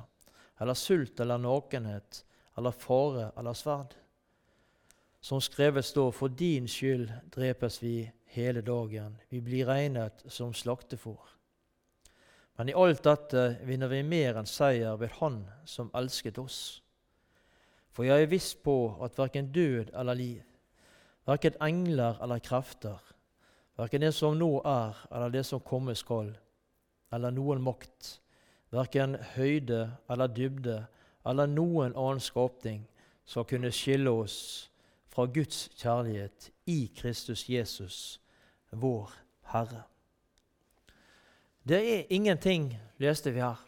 eller 0.61 0.75
sult 0.75 1.21
eller 1.21 1.38
nakenhet 1.43 2.23
eller 2.59 2.71
fare 2.71 3.31
eller 3.38 3.57
sverd? 3.59 3.97
Som 5.28 5.40
skrevet 5.40 5.85
står, 5.85 6.12
for 6.16 6.28
din 6.32 6.64
skyld 6.68 7.11
drepes 7.35 7.82
vi 7.82 8.11
hele 8.32 8.62
dagen, 8.64 9.18
vi 9.28 9.42
blir 9.44 9.66
regnet 9.68 10.23
som 10.32 10.54
slaktefôr. 10.56 11.20
Men 12.56 12.70
i 12.73 12.75
alt 12.75 13.02
dette 13.04 13.42
vinner 13.68 13.90
vi 13.92 13.99
mer 14.08 14.38
enn 14.40 14.49
seier 14.49 14.97
ved 14.97 15.12
Han 15.18 15.42
som 15.68 15.90
elsket 16.00 16.40
oss. 16.40 16.61
For 17.92 18.08
jeg 18.08 18.25
er 18.25 18.30
viss 18.30 18.54
på 18.56 18.76
at 19.04 19.18
verken 19.20 19.50
død 19.52 19.92
eller 19.92 20.16
liv, 20.16 20.47
verken 21.28 21.61
engler 21.61 22.16
eller 22.25 22.40
krefter, 22.40 22.97
verken 23.76 24.06
det 24.06 24.14
som 24.16 24.40
nå 24.40 24.62
er 24.64 24.97
eller 25.11 25.37
det 25.37 25.44
som 25.44 25.61
komme 25.61 25.92
skal, 25.92 26.32
eller 27.12 27.37
noen 27.37 27.61
makt, 27.68 28.14
verken 28.73 29.20
høyde 29.37 29.90
eller 30.08 30.32
dybde 30.32 30.80
eller 31.28 31.52
noen 31.52 31.92
annen 31.92 32.25
skapning, 32.25 32.88
skal 33.28 33.44
kunne 33.44 33.76
skille 33.76 34.08
oss 34.25 34.40
fra 35.18 35.26
Guds 35.26 35.68
kjærlighet 35.75 36.52
i 36.66 36.92
Kristus 36.96 37.48
Jesus, 37.50 38.20
vår 38.70 39.10
Herre. 39.50 39.82
Det 41.68 41.78
er 41.94 42.04
ingenting, 42.10 42.76
leste 43.02 43.32
vi 43.34 43.40
her, 43.42 43.58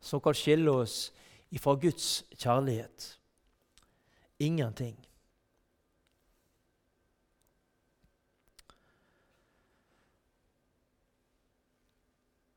som 0.00 0.22
kan 0.24 0.34
skille 0.34 0.70
oss 0.72 1.12
fra 1.60 1.74
Guds 1.76 2.24
kjærlighet. 2.40 3.20
Ingenting. 4.38 4.96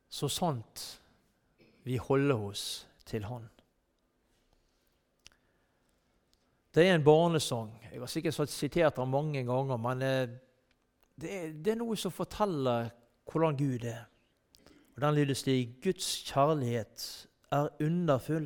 Så 0.07 0.31
sant 0.31 1.01
vi 1.83 1.97
holder 1.97 2.35
oss 2.35 2.87
til 3.05 3.27
Han. 3.27 3.49
Det 6.77 6.83
er 6.85 6.93
en 6.93 7.03
barnesang. 7.03 7.71
Jeg 7.89 7.99
har 7.99 8.09
sikkert 8.11 8.51
sitert 8.53 8.99
den 8.99 9.09
mange 9.09 9.41
ganger, 9.43 9.79
men 9.81 10.01
eh, 10.05 10.27
det 11.17 11.31
er, 11.33 11.47
det 11.49 11.71
er, 11.71 11.79
noe 11.79 11.95
som 11.97 12.13
forteller 12.13 12.91
hvordan 13.25 13.57
Gud 13.57 13.85
er. 13.89 14.03
Og 14.93 15.01
Den 15.01 15.15
lyder 15.17 15.39
slik 15.39 15.79
Guds 15.81 16.11
kjærlighet 16.27 17.05
er 17.49 17.71
underfull. 17.81 18.45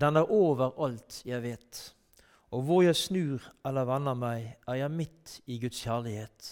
Den 0.00 0.16
er 0.16 0.32
over 0.32 0.72
alt 0.80 1.18
jeg 1.28 1.42
vet. 1.44 1.82
Og 2.56 2.64
hvor 2.64 2.80
jeg 2.86 2.96
snur 2.96 3.44
eller 3.68 3.84
vender 3.84 4.16
meg, 4.16 4.56
er 4.64 4.80
jeg 4.80 4.96
midt 4.96 5.36
i 5.44 5.60
Guds 5.60 5.82
kjærlighet. 5.84 6.50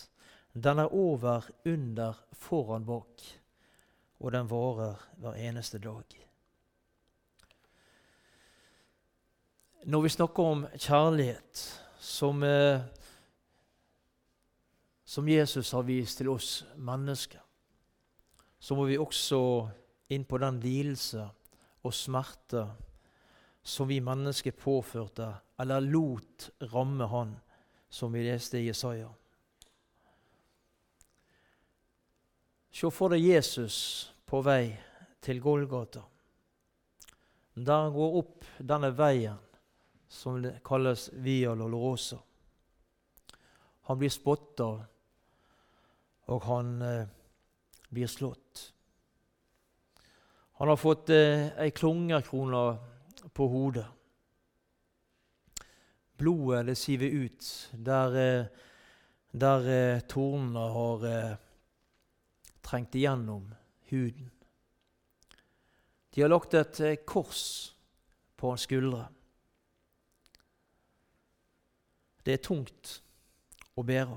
Den 0.53 0.85
er 0.85 0.93
over, 0.93 1.49
under, 1.65 2.21
foran, 2.33 2.85
bak. 2.85 3.25
Og 4.21 4.37
den 4.37 4.53
varer 4.53 5.01
hver 5.17 5.41
eneste 5.49 5.81
dag. 5.81 6.29
Når 9.85 10.01
vi 10.01 10.09
snakker 10.09 10.43
om 10.43 10.63
kjærlighet 10.81 11.81
som, 12.01 12.43
eh, 12.43 12.81
som 15.05 15.29
Jesus 15.29 15.73
har 15.73 15.83
vist 15.83 16.19
til 16.19 16.31
oss 16.33 16.65
mennesker, 16.77 17.41
så 18.59 18.75
må 18.75 18.87
vi 18.89 18.97
også 18.97 19.69
inn 20.09 20.25
på 20.25 20.41
den 20.41 20.61
lidelse 20.61 21.27
og 21.85 21.93
smerte 21.93 22.65
som 23.63 23.89
vi 23.89 24.01
mennesker 24.01 24.57
påførte 24.57 25.29
eller 25.61 25.85
lot 25.85 26.49
ramme 26.73 27.05
han, 27.05 27.37
som 27.89 28.13
vi 28.13 28.25
leste 28.25 28.63
i 28.63 28.71
Jesaja. 28.71 29.13
Se 32.73 32.89
for 32.91 33.13
deg 33.13 33.21
Jesus 33.21 34.13
på 34.25 34.41
vei 34.41 34.79
til 35.21 35.45
Golgata. 35.45 36.09
Der 37.55 37.91
går 37.93 38.23
opp 38.25 38.55
denne 38.59 38.89
veien 38.97 39.44
som 40.15 40.39
kalles 40.65 41.11
Via 41.13 41.55
Lolorosa. 41.55 42.19
Han 43.83 43.99
blir 43.99 44.13
spotta, 44.13 44.69
og 46.31 46.43
han 46.47 46.83
eh, 46.83 47.09
blir 47.89 48.07
slått. 48.07 48.73
Han 50.61 50.71
har 50.71 50.79
fått 50.79 51.11
eh, 51.11 51.51
ei 51.61 51.71
klungerkrone 51.75 52.63
på 53.35 53.49
hodet. 53.51 53.87
Blodet 56.17 56.63
det 56.71 56.77
siver 56.79 57.11
ut 57.27 57.51
der, 57.73 58.17
eh, 58.17 58.47
der 59.35 59.69
eh, 59.69 60.05
tornene 60.09 60.69
har 60.79 61.09
eh, 61.11 61.35
trengt 62.63 62.95
igjennom 62.95 63.51
huden. 63.91 64.31
De 66.15 66.23
har 66.23 66.31
lagt 66.31 66.55
et 66.55 66.81
eh, 66.81 66.97
kors 67.03 67.75
på 68.39 68.55
hans 68.55 68.65
skuldre. 68.71 69.09
Det 72.25 72.39
er 72.39 72.45
tungt 72.45 72.99
å 73.77 73.85
bære, 73.85 74.17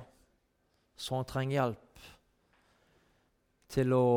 så 0.96 1.18
han 1.18 1.28
trenger 1.28 1.58
hjelp 1.58 2.06
til 3.74 3.94
å 3.94 4.08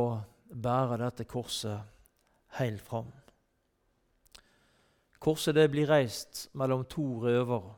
bære 0.51 1.01
dette 1.03 1.27
korset 1.29 1.81
helt 2.61 2.83
fram. 2.87 3.11
Korset 5.21 5.59
det 5.59 5.67
blir 5.73 5.91
reist 5.91 6.47
mellom 6.57 6.87
to 6.89 7.05
røvere. 7.25 7.75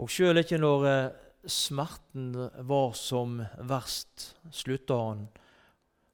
Og 0.00 0.12
sjøl 0.12 0.40
ikke 0.40 0.60
når 0.60 0.86
eh, 0.90 1.14
smerten 1.48 2.30
var 2.68 2.94
som 2.98 3.40
verst, 3.68 4.30
slutta 4.52 4.98
han 5.00 5.26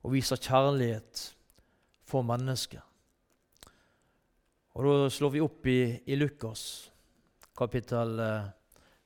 å 0.03 0.11
vise 0.13 0.39
kjærlighet 0.39 1.29
for 2.07 2.27
mennesket. 2.27 2.83
Og 4.73 4.85
Da 4.85 5.09
slår 5.13 5.31
vi 5.35 5.41
opp 5.45 5.67
i, 5.69 5.81
i 6.09 6.17
Lukas 6.17 6.93
kapittel 7.59 8.17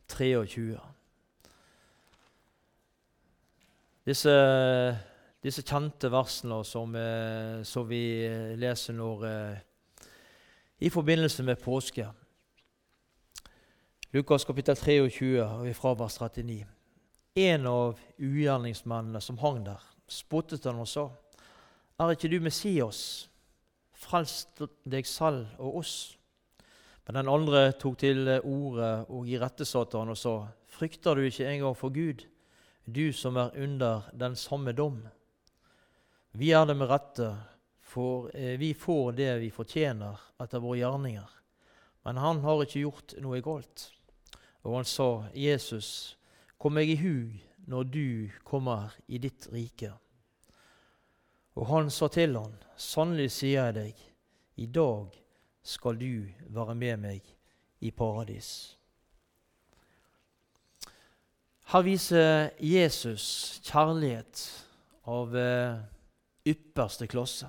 23. 0.07 0.77
Eh, 0.77 0.85
disse, 4.07 4.35
disse 5.43 5.65
kjente 5.67 6.13
versene 6.15 6.61
som, 6.63 6.95
eh, 6.95 7.65
som, 7.67 7.89
vi 7.89 7.99
leser 8.55 8.95
når, 8.95 9.27
eh, 9.27 10.07
i 10.87 10.89
forbindelse 10.89 11.43
med 11.43 11.59
påske. 11.59 12.07
Lukas 14.15 14.45
kapittel 14.45 14.77
23, 14.77 15.43
og 15.43 15.75
fra 15.75 15.95
vers 15.99 16.21
39. 16.23 16.65
En 17.35 17.67
av 17.67 17.99
ugjerningsmennene 18.23 19.21
som 19.21 19.43
hang 19.43 19.65
der, 19.67 19.83
spottet 20.07 20.65
han 20.65 20.79
og 20.79 20.87
sa, 20.89 21.11
Er 21.99 22.11
ikke 22.15 22.29
du 22.29 22.41
Messias? 22.41 23.29
Frels 23.97 24.45
deg 24.85 25.09
selv 25.09 25.57
og 25.59 25.81
oss. 25.81 25.97
Men 27.07 27.21
den 27.21 27.31
andre 27.31 27.71
tok 27.79 27.99
til 28.03 28.29
orde 28.37 28.91
og 29.15 29.29
irettesatte 29.31 29.99
han 30.01 30.13
og 30.13 30.19
sa, 30.21 30.37
Frykter 30.77 31.17
du 31.17 31.25
ikke 31.25 31.47
engang 31.49 31.77
for 31.79 31.95
Gud, 31.95 32.27
du 32.85 33.13
som 33.15 33.39
er 33.41 33.55
under 33.57 34.11
den 34.13 34.37
samme 34.37 34.75
dom? 34.77 34.99
Vi 36.37 36.51
er 36.53 36.67
det 36.69 36.77
med 36.77 36.91
rette, 36.91 37.31
for 37.81 38.29
eh, 38.37 38.59
vi 38.61 38.75
får 38.77 39.15
det 39.17 39.31
vi 39.41 39.49
fortjener 39.55 40.21
etter 40.43 40.61
våre 40.61 40.83
gjerninger. 40.83 41.31
Men 42.05 42.21
han 42.21 42.43
har 42.45 42.61
ikke 42.63 42.83
gjort 42.83 43.15
noe 43.25 43.41
galt. 43.41 43.87
Og 44.67 44.77
han 44.77 44.87
sa, 44.87 45.09
Jesus, 45.33 46.19
kom 46.59 46.77
meg 46.77 46.91
i 46.93 46.99
hug 47.01 47.39
når 47.71 47.89
du 47.89 48.09
kommer 48.45 48.93
i 49.09 49.23
ditt 49.23 49.49
rike. 49.55 49.95
Og 51.57 51.69
han 51.71 51.91
sa 51.91 52.09
til 52.13 52.37
han, 52.37 52.57
Sannelig 52.77 53.31
sier 53.33 53.71
jeg 53.71 53.75
deg, 53.77 54.01
i 54.61 54.67
dag 54.69 55.15
skal 55.65 55.97
du 55.97 56.27
være 56.53 56.75
med 56.77 57.01
meg 57.01 57.31
i 57.81 57.91
paradis. 57.91 58.77
Her 61.73 61.83
viser 61.83 62.53
Jesus 62.63 63.27
kjærlighet 63.65 64.43
av 65.11 65.33
eh, 65.41 65.81
ypperste 66.47 67.09
klasse. 67.11 67.49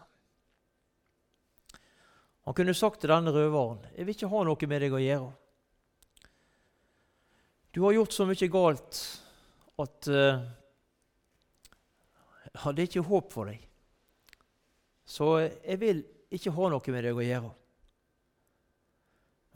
Han 2.47 2.55
kunne 2.55 2.73
sagt 2.73 3.01
til 3.03 3.11
denne 3.11 3.33
røveren, 3.35 3.83
'Jeg 3.91 4.05
vil 4.05 4.15
ikke 4.15 4.31
ha 4.31 4.43
noe 4.47 4.67
med 4.71 4.81
deg 4.81 4.95
å 4.95 5.03
gjøre.' 5.03 5.33
Du 7.75 7.83
har 7.83 7.93
gjort 7.93 8.15
så 8.15 8.25
mye 8.25 8.47
galt 8.49 8.99
at 9.77 10.07
uh, 10.07 10.39
det 12.73 12.81
er 12.81 12.87
ikke 12.87 13.03
håp 13.05 13.33
for 13.35 13.51
deg. 13.51 13.66
Så 15.07 15.37
jeg 15.39 15.79
vil 15.79 16.03
ikke 16.35 16.51
ha 16.51 16.69
noe 16.71 16.91
med 16.91 17.05
deg 17.07 17.15
å 17.15 17.23
gjøre. 17.23 17.51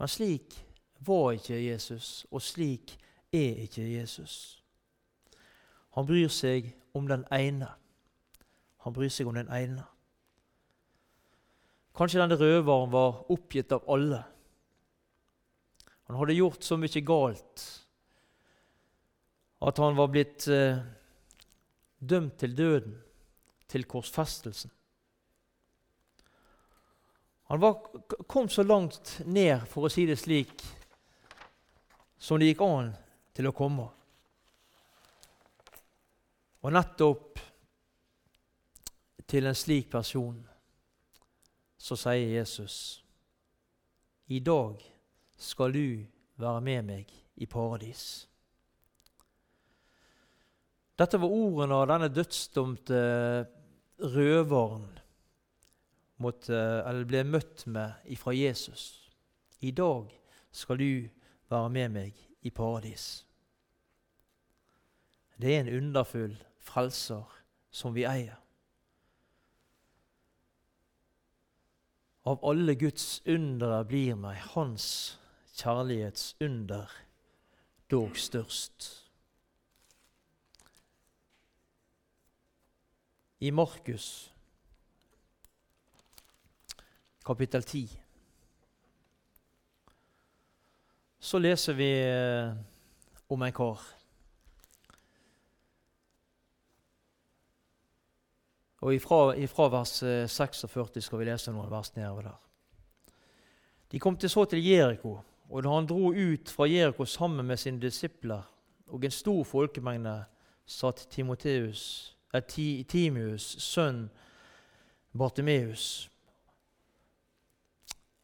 Men 0.00 0.10
slik 0.10 0.56
var 1.04 1.36
ikke 1.36 1.60
Jesus, 1.60 2.24
og 2.32 2.42
slik 2.42 2.96
er 3.34 3.60
ikke 3.66 3.84
Jesus. 3.84 4.62
Han 5.92 6.08
bryr 6.08 6.32
seg 6.32 6.72
om 6.96 7.06
den 7.10 7.26
ene. 7.34 7.68
Han 8.86 8.96
bryr 8.96 9.12
seg 9.12 9.28
om 9.28 9.36
den 9.36 9.50
ene. 9.52 9.84
Kanskje 11.92 12.22
denne 12.22 12.38
røveren 12.40 12.92
var 12.92 13.20
oppgitt 13.32 13.74
av 13.76 13.84
alle. 13.92 14.22
Han 16.08 16.16
hadde 16.16 16.38
gjort 16.38 16.64
så 16.64 16.80
mye 16.80 17.04
galt 17.04 17.68
at 19.62 19.78
han 19.78 19.94
var 19.94 20.08
blitt 20.10 20.48
eh, 20.50 20.80
dømt 22.00 22.40
til 22.40 22.56
døden, 22.58 22.96
til 23.70 23.84
korsfestelsen. 23.86 24.72
Han 27.52 27.60
var, 27.60 27.82
kom 28.26 28.48
så 28.48 28.62
langt 28.62 29.20
ned, 29.26 29.66
for 29.68 29.84
å 29.84 29.88
si 29.92 30.06
det 30.08 30.14
slik, 30.16 30.62
som 32.16 32.38
det 32.40 32.46
gikk 32.48 32.62
an 32.64 32.86
til 33.36 33.50
å 33.50 33.52
komme. 33.52 33.84
Og 36.64 36.72
nettopp 36.72 37.42
til 39.28 39.50
en 39.50 39.58
slik 39.58 39.90
person 39.92 40.38
så 41.76 41.98
sier 42.00 42.38
Jesus 42.38 42.78
i 44.32 44.40
dag 44.40 44.80
skal 45.36 45.76
du 45.76 46.08
være 46.40 46.64
med 46.64 46.88
meg 46.88 47.12
i 47.36 47.50
paradis. 47.52 48.06
Dette 50.96 51.20
var 51.20 51.36
ordene 51.36 51.84
av 51.84 51.86
denne 51.92 52.12
dødsdømte 52.16 53.04
røveren 54.16 54.88
måtte, 56.22 56.56
eller 56.86 57.08
ble 57.08 57.24
møtt 57.26 57.66
med 57.66 58.06
ifra 58.14 58.34
Jesus. 58.36 59.10
I 59.60 59.70
dag 59.70 60.10
skal 60.52 60.78
du 60.78 61.08
være 61.50 61.70
med 61.70 61.94
meg 61.96 62.22
i 62.42 62.50
paradis. 62.50 63.24
Det 65.42 65.56
er 65.56 65.64
en 65.64 65.74
underfull 65.76 66.36
frelser 66.62 67.26
som 67.70 67.94
vi 67.94 68.06
eier. 68.06 68.38
Av 72.22 72.38
alle 72.46 72.76
Guds 72.78 73.18
undere 73.26 73.80
blir 73.90 74.14
meg 74.14 74.38
Hans 74.54 74.86
kjærlighetsunder 75.58 76.90
dog 77.90 78.16
størst. 78.16 78.86
I 83.42 83.50
Markus 83.50 84.31
kapittel 87.24 87.62
10 87.62 88.02
så 91.22 91.38
leser 91.38 91.72
vi 91.72 91.90
eh, 92.02 92.50
om 93.26 93.42
en 93.42 93.52
kar. 93.54 93.82
Og 98.82 98.94
ifra, 98.96 99.36
ifra 99.38 99.68
vers 99.70 99.92
46 100.02 100.64
eh, 100.66 101.04
skal 101.06 101.20
vi 101.20 101.28
lese 101.28 101.54
noen 101.54 101.70
vers 101.70 101.92
nedover 101.94 102.26
der. 102.26 102.40
De 103.92 104.00
kom 104.02 104.16
til 104.18 104.32
så 104.32 104.48
til 104.50 104.64
Jeriko, 104.66 105.20
og 105.52 105.62
da 105.62 105.76
han 105.76 105.86
dro 105.86 106.10
ut 106.10 106.50
fra 106.50 106.66
Jeriko 106.66 107.06
sammen 107.06 107.46
med 107.46 107.60
sine 107.60 107.78
disipler 107.78 108.42
og 108.90 109.04
en 109.04 109.14
stor 109.14 109.44
folkemengde, 109.46 110.24
satt 110.66 111.06
Timoteus, 111.10 112.16
eh, 112.34 112.42
Timius, 112.42 113.46
sønn 113.62 114.08
Bartimeus, 115.14 116.10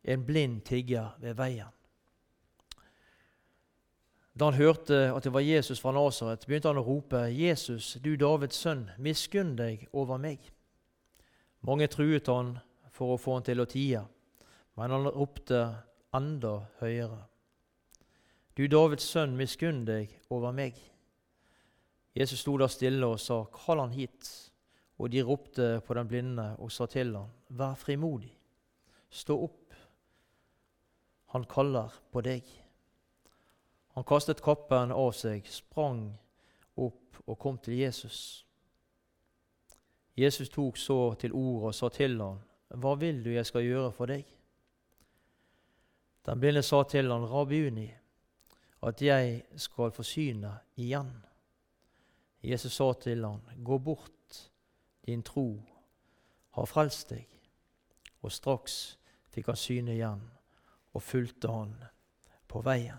en 0.09 0.25
blind 0.25 0.63
tigger 0.65 1.17
ved 1.21 1.37
veien. 1.37 1.69
Da 4.39 4.45
han 4.45 4.55
hørte 4.55 4.97
at 5.11 5.25
det 5.27 5.33
var 5.35 5.43
Jesus 5.43 5.81
fra 5.83 5.93
Nasaret, 5.93 6.45
begynte 6.47 6.71
han 6.71 6.79
å 6.79 6.87
rope, 6.87 7.27
'Jesus, 7.27 7.97
du 8.05 8.15
Davids 8.17 8.57
sønn, 8.57 8.87
miskunn 8.99 9.57
deg 9.59 9.89
over 9.93 10.19
meg.' 10.19 10.53
Mange 11.61 11.89
truet 11.91 12.31
han 12.31 12.59
for 12.95 13.17
å 13.17 13.19
få 13.19 13.35
han 13.35 13.43
til 13.43 13.61
å 13.61 13.67
tie, 13.67 14.05
men 14.79 14.95
han 14.95 15.11
ropte 15.11 15.65
enda 16.15 16.69
høyere. 16.79 17.25
'Du 18.55 18.69
Davids 18.69 19.11
sønn, 19.11 19.37
miskunn 19.37 19.85
deg 19.85 20.15
over 20.31 20.53
meg.' 20.53 20.79
Jesus 22.15 22.41
sto 22.41 22.57
der 22.59 22.71
stille 22.71 23.07
og 23.07 23.19
sa, 23.21 23.45
'Kall 23.45 23.81
han 23.81 23.93
hit.' 23.93 24.53
Og 24.99 25.11
de 25.11 25.23
ropte 25.23 25.81
på 25.87 25.95
den 25.95 26.09
blinde 26.09 26.57
og 26.59 26.73
sa 26.73 26.87
til 26.87 27.15
han, 27.17 27.31
'Vær 27.51 27.75
frimodig, 27.75 28.39
stå 29.11 29.43
opp. 29.43 29.68
Han 31.29 31.45
kaller 31.45 31.93
på 32.13 32.21
deg.' 32.21 32.65
Han 33.99 34.05
kastet 34.05 34.43
kappen 34.43 34.93
av 34.95 35.11
seg, 35.13 35.47
sprang 35.51 36.13
opp 36.79 37.19
og 37.27 37.39
kom 37.39 37.57
til 37.59 37.75
Jesus. 37.81 38.47
Jesus 40.15 40.49
tok 40.55 40.79
så 40.79 41.15
til 41.19 41.35
ordet 41.35 41.67
og 41.67 41.75
sa 41.75 41.89
til 41.89 42.21
ham, 42.21 42.39
'Hva 42.71 42.95
vil 42.95 43.25
du 43.25 43.31
jeg 43.31 43.47
skal 43.47 43.63
gjøre 43.63 43.93
for 43.93 44.07
deg?' 44.07 44.37
Den 46.27 46.41
blinde 46.41 46.63
sa 46.63 46.83
til 46.83 47.11
ham, 47.11 47.25
'Rabiuni, 47.25 47.91
at 48.83 49.03
jeg 49.03 49.43
skal 49.57 49.91
forsyne 49.91 50.59
igjen.' 50.77 51.25
Jesus 52.43 52.73
sa 52.73 52.93
til 52.93 53.25
ham, 53.25 53.41
'Gå 53.65 53.79
bort, 53.79 54.51
din 55.07 55.23
tro 55.23 55.63
har 56.51 56.65
frelst 56.65 57.11
deg.' 57.11 57.41
Og 58.23 58.33
straks 58.33 58.99
fikk 59.31 59.47
han 59.47 59.57
syne 59.57 59.93
igjen 59.93 60.38
og 60.95 61.05
fulgte 61.05 61.51
han 61.53 61.75
på 62.49 62.63
veien. 62.65 62.99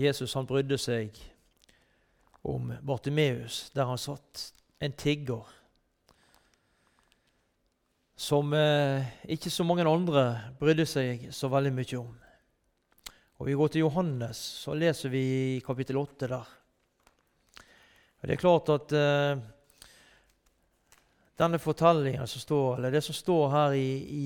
Jesus 0.00 0.34
han 0.34 0.48
brydde 0.48 0.78
seg 0.80 1.16
om 2.46 2.72
Bartimeus, 2.86 3.68
der 3.74 3.90
han 3.90 4.00
satt, 4.00 4.52
en 4.80 4.94
tigger 4.96 5.44
som 8.20 8.52
eh, 8.56 9.04
ikke 9.32 9.52
så 9.52 9.64
mange 9.64 9.84
andre 9.88 10.52
brydde 10.60 10.86
seg 10.88 11.26
så 11.32 11.48
veldig 11.52 11.72
mye 11.76 11.98
om. 12.00 12.10
Og 13.40 13.46
Vi 13.48 13.56
går 13.56 13.70
til 13.72 13.84
Johannes, 13.86 14.40
så 14.64 14.74
leser 14.76 15.12
vi 15.12 15.60
kapittel 15.64 15.96
8 15.96 16.28
der. 16.28 16.50
Og 18.20 18.28
Det 18.28 18.34
er 18.36 18.40
klart 18.40 18.68
at 18.72 18.92
eh, 18.92 19.40
denne 21.40 21.58
fortellingen 21.58 22.28
som 22.28 22.42
står, 22.42 22.76
eller 22.76 22.92
det 22.92 23.00
som 23.04 23.16
står 23.16 23.44
her 23.54 23.74
i, 23.78 23.90
i, 24.04 24.24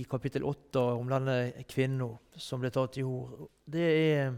i 0.00 0.06
kapittel 0.10 0.44
8 0.44 0.82
om 0.98 1.08
denne 1.08 1.36
kvinnen 1.68 2.16
som 2.36 2.60
ble 2.60 2.70
tatt 2.72 2.98
i 3.00 3.04
hor, 3.06 3.46
det 3.64 3.86
er 3.92 4.34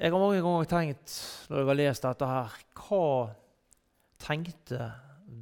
jeg 0.00 0.14
har 0.14 0.22
mange 0.22 0.40
ganger 0.40 0.64
tenkt 0.64 1.12
når 1.50 1.58
jeg 1.58 1.66
har 1.68 1.76
lest 1.76 2.04
dette 2.06 2.28
her, 2.28 2.52
hva 2.72 3.06
tenkte 4.24 4.86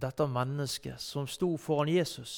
dette 0.02 0.26
mennesket 0.26 0.98
som 0.98 1.28
sto 1.30 1.52
foran 1.62 1.92
Jesus? 1.92 2.32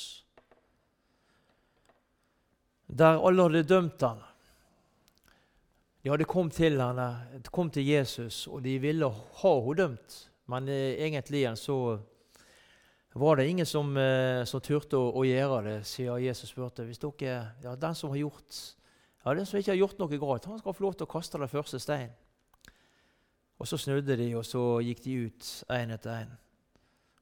Der 2.93 3.17
alle 3.17 3.47
hadde 3.47 3.65
dømt 3.65 4.05
ham. 4.05 4.21
De 6.05 6.13
hadde 6.13 6.29
kommet 6.29 6.59
til 6.61 6.77
henne, 6.77 7.09
kom 7.49 7.73
til 7.73 7.89
Jesus, 7.89 8.45
og 8.53 8.67
de 8.69 8.77
ville 8.85 9.09
ha 9.09 9.55
henne 9.65 9.79
dømt. 9.81 10.19
Men 10.51 10.69
eh, 10.69 10.99
egentlig 11.07 11.47
så 11.59 11.99
var 13.13 13.37
det 13.37 13.49
ingen 13.49 13.67
som, 13.67 13.97
eh, 13.97 14.45
som 14.45 14.63
turte 14.63 14.99
å, 14.99 15.11
å, 15.15 15.25
gjøre 15.27 15.63
det, 15.67 15.77
sier 15.87 16.19
Jesus 16.23 16.51
spurte. 16.51 16.87
Hvis 16.87 17.03
dere, 17.03 17.55
ja, 17.63 17.75
Den 17.77 17.95
som 17.95 18.11
har 18.11 18.21
gjort 18.21 18.59
ja, 19.25 19.35
Den 19.35 19.47
som 19.47 19.59
ikke 19.59 19.75
har 19.75 19.81
gjort 19.83 19.99
noe 20.01 20.19
galt, 20.19 20.47
han 20.49 20.59
skal 20.59 20.75
få 20.75 20.87
lov 20.87 20.95
til 20.97 21.07
å 21.09 21.13
kaste 21.13 21.39
den 21.39 21.51
første 21.51 21.81
steinen. 21.83 22.15
Og 23.61 23.69
så 23.69 23.77
snudde 23.77 24.17
de, 24.17 24.31
og 24.39 24.47
så 24.49 24.81
gikk 24.81 25.03
de 25.05 25.17
ut 25.27 25.49
én 25.77 25.93
etter 25.93 26.23
én. 26.23 26.31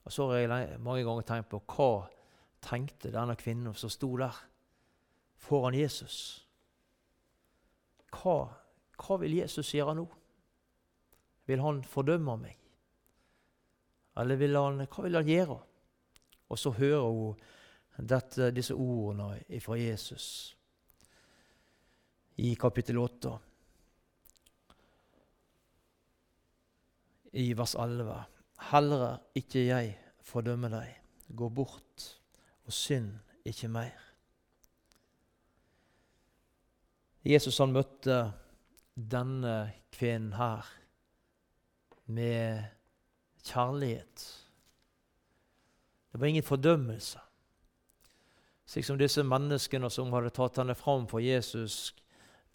Og 0.06 0.14
så 0.14 0.28
har 0.30 0.44
jeg 0.44 0.78
mange 0.78 1.02
ganger 1.02 1.26
tenkt 1.26 1.50
på 1.50 1.58
hva 1.74 2.06
tenkte 2.62 3.10
denne 3.10 3.34
kvinnen 3.38 3.74
som 3.74 3.90
sto 3.90 4.12
der 4.20 4.36
foran 5.42 5.74
Jesus. 5.74 6.46
Hva, 8.14 8.38
hva 9.02 9.18
vil 9.18 9.34
Jesus 9.40 9.74
gjøre 9.74 9.96
nå? 9.98 10.06
Vil 11.50 11.64
han 11.64 11.82
fordømme 11.82 12.38
meg? 12.44 12.67
Eller 14.18 14.38
vil 14.40 14.56
han, 14.58 14.82
hva 14.86 15.04
vil 15.04 15.18
han 15.18 15.28
gjøre? 15.28 15.58
Og 16.48 16.58
så 16.58 16.72
hører 16.74 17.04
hun 17.06 18.06
dette, 18.08 18.50
disse 18.54 18.74
ordene 18.74 19.60
fra 19.60 19.76
Jesus 19.78 20.56
i 22.38 22.54
kapittel 22.54 22.98
8. 23.02 23.38
i 27.38 27.52
vers 27.52 27.74
11. 27.74 28.14
Heller 28.70 29.18
ikke 29.36 29.66
jeg 29.66 29.94
fordømmer 30.24 30.72
deg. 30.72 30.94
Gå 31.36 31.48
bort 31.52 32.06
og 32.64 32.72
synd 32.72 33.12
ikke 33.44 33.68
mer. 33.68 34.04
Jesus 37.28 37.58
han 37.60 37.74
møtte 37.74 38.18
denne 38.96 39.54
kvinnen 39.92 40.32
her 40.38 40.66
med 42.06 42.77
kjærlighet. 43.44 44.44
Det 46.12 46.20
var 46.20 46.26
ingen 46.26 46.42
fordømmelse. 46.42 47.18
Slik 48.66 48.84
som 48.84 48.98
disse 48.98 49.22
menneskene 49.24 49.90
som 49.90 50.12
hadde 50.12 50.32
tatt 50.36 50.58
henne 50.60 50.74
fram 50.76 51.06
for 51.08 51.24
Jesus, 51.24 51.94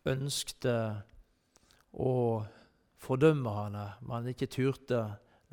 ønskte 0.06 0.76
å 1.94 2.14
fordømme 3.02 3.54
henne, 3.58 3.86
men 4.06 4.30
ikke 4.30 4.52
turte 4.52 5.02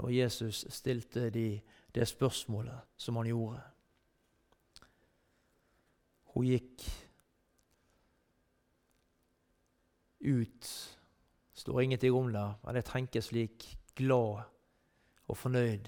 når 0.01 0.11
Jesus 0.11 0.64
stilte 0.69 1.31
de 1.31 1.61
det 1.95 2.07
spørsmålet 2.09 2.87
som 2.97 3.16
han 3.16 3.27
gjorde. 3.27 3.61
Hun 6.35 6.47
gikk 6.47 6.85
ut 10.21 10.69
står 11.61 11.81
ingenting 11.83 12.14
om 12.14 12.33
det, 12.33 12.47
men 12.64 12.79
jeg 12.79 12.88
tenker 12.88 13.25
slik 13.25 13.66
glad 13.99 14.45
og 15.31 15.38
fornøyd 15.38 15.87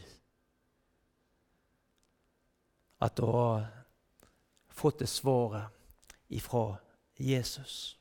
at 3.02 3.16
du 3.18 3.26
har 3.26 3.66
fått 4.70 5.02
det 5.02 5.10
svaret 5.10 6.30
ifra 6.30 6.76
Jesus. 7.18 7.98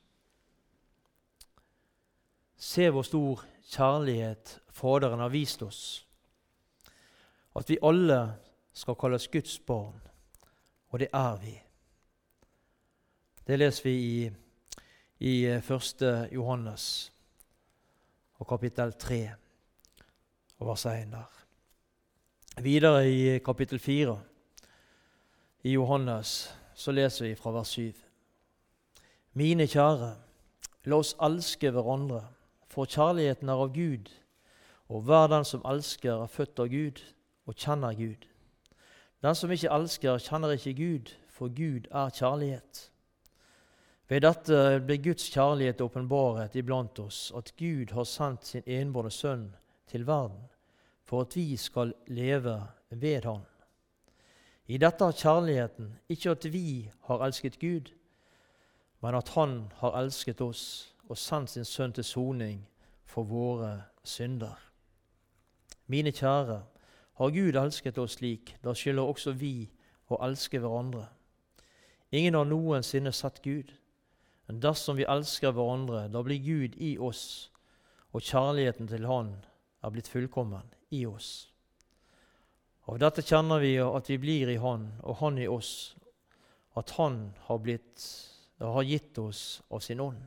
Se 2.56 2.86
hvor 2.90 3.02
stor 3.02 3.42
kjærlighet 3.72 4.58
Faderen 4.72 5.20
har 5.20 5.28
vist 5.28 5.62
oss. 5.62 6.06
At 7.58 7.68
vi 7.68 7.76
alle 7.82 8.20
skal 8.72 8.96
kalles 8.96 9.28
Guds 9.28 9.58
barn, 9.58 9.98
og 10.88 11.02
det 11.02 11.10
er 11.12 11.36
vi. 11.42 11.52
Det 13.46 13.58
leser 13.58 13.84
vi 13.84 13.96
i, 13.98 14.30
i 15.18 15.34
1. 15.58 16.06
Johannes 16.32 16.86
og 18.40 18.48
kapittel 18.48 18.94
3 18.96 19.20
og 20.66 20.78
1 20.78 21.08
der. 21.12 21.42
Videre 22.62 23.10
i 23.10 23.38
kapittel 23.38 23.78
4 23.78 24.20
i 25.62 25.72
Johannes 25.72 26.54
så 26.74 26.92
leser 26.92 27.26
vi 27.26 27.34
fra 27.34 27.50
vers 27.50 27.68
7. 27.68 27.92
Mine 29.32 29.66
kjære, 29.66 30.10
la 30.84 30.98
oss 30.98 31.14
elske 31.22 31.70
hverandre, 31.70 32.20
for 32.68 32.84
kjærligheten 32.84 33.48
er 33.48 33.62
av 33.64 33.72
Gud, 33.72 34.10
og 34.88 35.02
hver 35.08 35.26
den 35.32 35.44
som 35.48 35.64
elsker, 35.64 36.22
er 36.22 36.28
født 36.34 36.60
av 36.60 36.68
Gud 36.68 37.00
og 37.46 37.56
kjenner 37.56 37.96
Gud. 37.96 38.28
Den 39.22 39.34
som 39.34 39.50
ikke 39.50 39.72
elsker, 39.72 40.18
kjenner 40.18 40.52
ikke 40.52 40.76
Gud, 40.76 41.14
for 41.30 41.48
Gud 41.48 41.88
er 41.90 42.12
kjærlighet. 42.12 42.88
Ved 44.08 44.26
dette 44.26 44.80
ble 44.84 45.00
Guds 45.00 45.30
kjærlighet 45.32 45.80
åpenbaret 45.80 46.56
iblant 46.60 46.98
oss, 46.98 47.30
at 47.36 47.54
Gud 47.56 47.94
har 47.96 48.04
sendt 48.04 48.46
sin 48.46 48.66
enbårne 48.66 49.10
sønn 49.10 49.54
til 49.88 50.06
verden 50.06 50.51
for 51.12 51.20
at 51.20 51.36
vi 51.36 51.56
skal 51.56 51.94
leve 52.06 52.68
ved 52.90 53.24
Han. 53.24 53.42
I 54.66 54.78
dette 54.78 55.04
har 55.04 55.12
kjærligheten 55.12 55.90
ikke 56.08 56.30
at 56.30 56.46
vi 56.52 56.90
har 57.04 57.24
elsket 57.26 57.58
Gud, 57.60 57.90
men 59.02 59.14
at 59.14 59.28
Han 59.28 59.72
har 59.76 59.98
elsket 60.00 60.40
oss 60.40 60.94
og 61.08 61.18
sendt 61.18 61.50
sin 61.50 61.68
sønn 61.68 61.92
til 61.92 62.04
soning 62.04 62.64
for 63.04 63.28
våre 63.28 63.82
synder. 64.04 64.56
Mine 65.86 66.12
kjære, 66.16 66.62
har 67.14 67.30
Gud 67.30 67.60
elsket 67.60 67.98
oss 67.98 68.16
slik, 68.16 68.56
da 68.64 68.72
skylder 68.72 69.02
også 69.04 69.36
vi 69.36 69.68
å 70.08 70.16
elske 70.24 70.64
hverandre. 70.64 71.10
Ingen 72.10 72.40
har 72.40 72.48
noensinne 72.48 73.12
sett 73.12 73.42
Gud. 73.42 73.76
Men 74.48 74.64
dersom 74.64 74.96
vi 74.96 75.04
elsker 75.04 75.52
hverandre, 75.52 76.08
da 76.08 76.22
blir 76.22 76.40
Gud 76.40 76.80
i 76.80 76.96
oss, 76.98 77.52
og 78.12 78.22
kjærligheten 78.22 78.88
til 78.88 79.06
Han 79.06 79.36
er 79.82 79.90
blitt 79.90 80.10
fullkommen 80.10 80.68
i 80.94 81.04
oss. 81.06 81.48
Av 82.90 82.98
dette 82.98 83.22
kjenner 83.22 83.62
vi 83.62 83.76
at 83.82 84.10
vi 84.10 84.18
blir 84.18 84.50
i 84.50 84.58
Han, 84.62 84.88
og 85.02 85.20
Han 85.22 85.38
i 85.38 85.48
oss, 85.50 85.94
at 86.78 86.94
Han 86.98 87.32
har, 87.46 87.58
blitt, 87.62 88.06
har 88.58 88.82
gitt 88.82 89.18
oss 89.18 89.62
av 89.70 89.82
sin 89.84 90.00
ånd. 90.02 90.22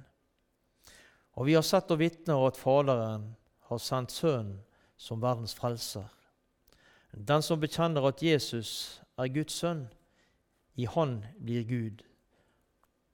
Og 1.36 1.50
vi 1.50 1.56
har 1.58 1.66
sett 1.68 1.92
og 1.92 2.00
vitner 2.00 2.46
at 2.48 2.60
Faderen 2.60 3.34
har 3.68 3.82
sendt 3.82 4.16
Sønnen 4.16 4.62
som 4.96 5.20
verdens 5.20 5.56
frelser. 5.58 6.08
Den 7.12 7.44
som 7.44 7.60
bekjenner 7.60 8.08
at 8.08 8.24
Jesus 8.24 9.02
er 9.20 9.32
Guds 9.32 9.60
sønn, 9.60 9.88
i 10.76 10.88
Han 10.92 11.22
blir 11.40 11.64
Gud, 11.64 12.04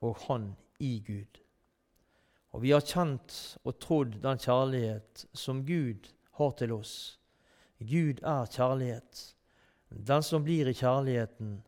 og 0.02 0.18
Han 0.28 0.56
i 0.82 1.00
Gud. 1.06 1.38
Og 2.52 2.64
vi 2.66 2.74
har 2.74 2.82
kjent 2.82 3.36
og 3.64 3.78
trodd 3.80 4.18
den 4.24 4.42
kjærlighet 4.42 5.26
som 5.38 5.62
Gud 5.66 6.10
har 6.42 6.58
til 6.58 6.74
oss. 6.76 6.96
Gud 7.80 8.22
er 8.22 8.50
kjærlighet. 8.50 9.22
Den 9.90 10.24
som 10.24 10.44
blir 10.44 10.70
i 10.70 10.74
kjærligheten, 10.74 11.62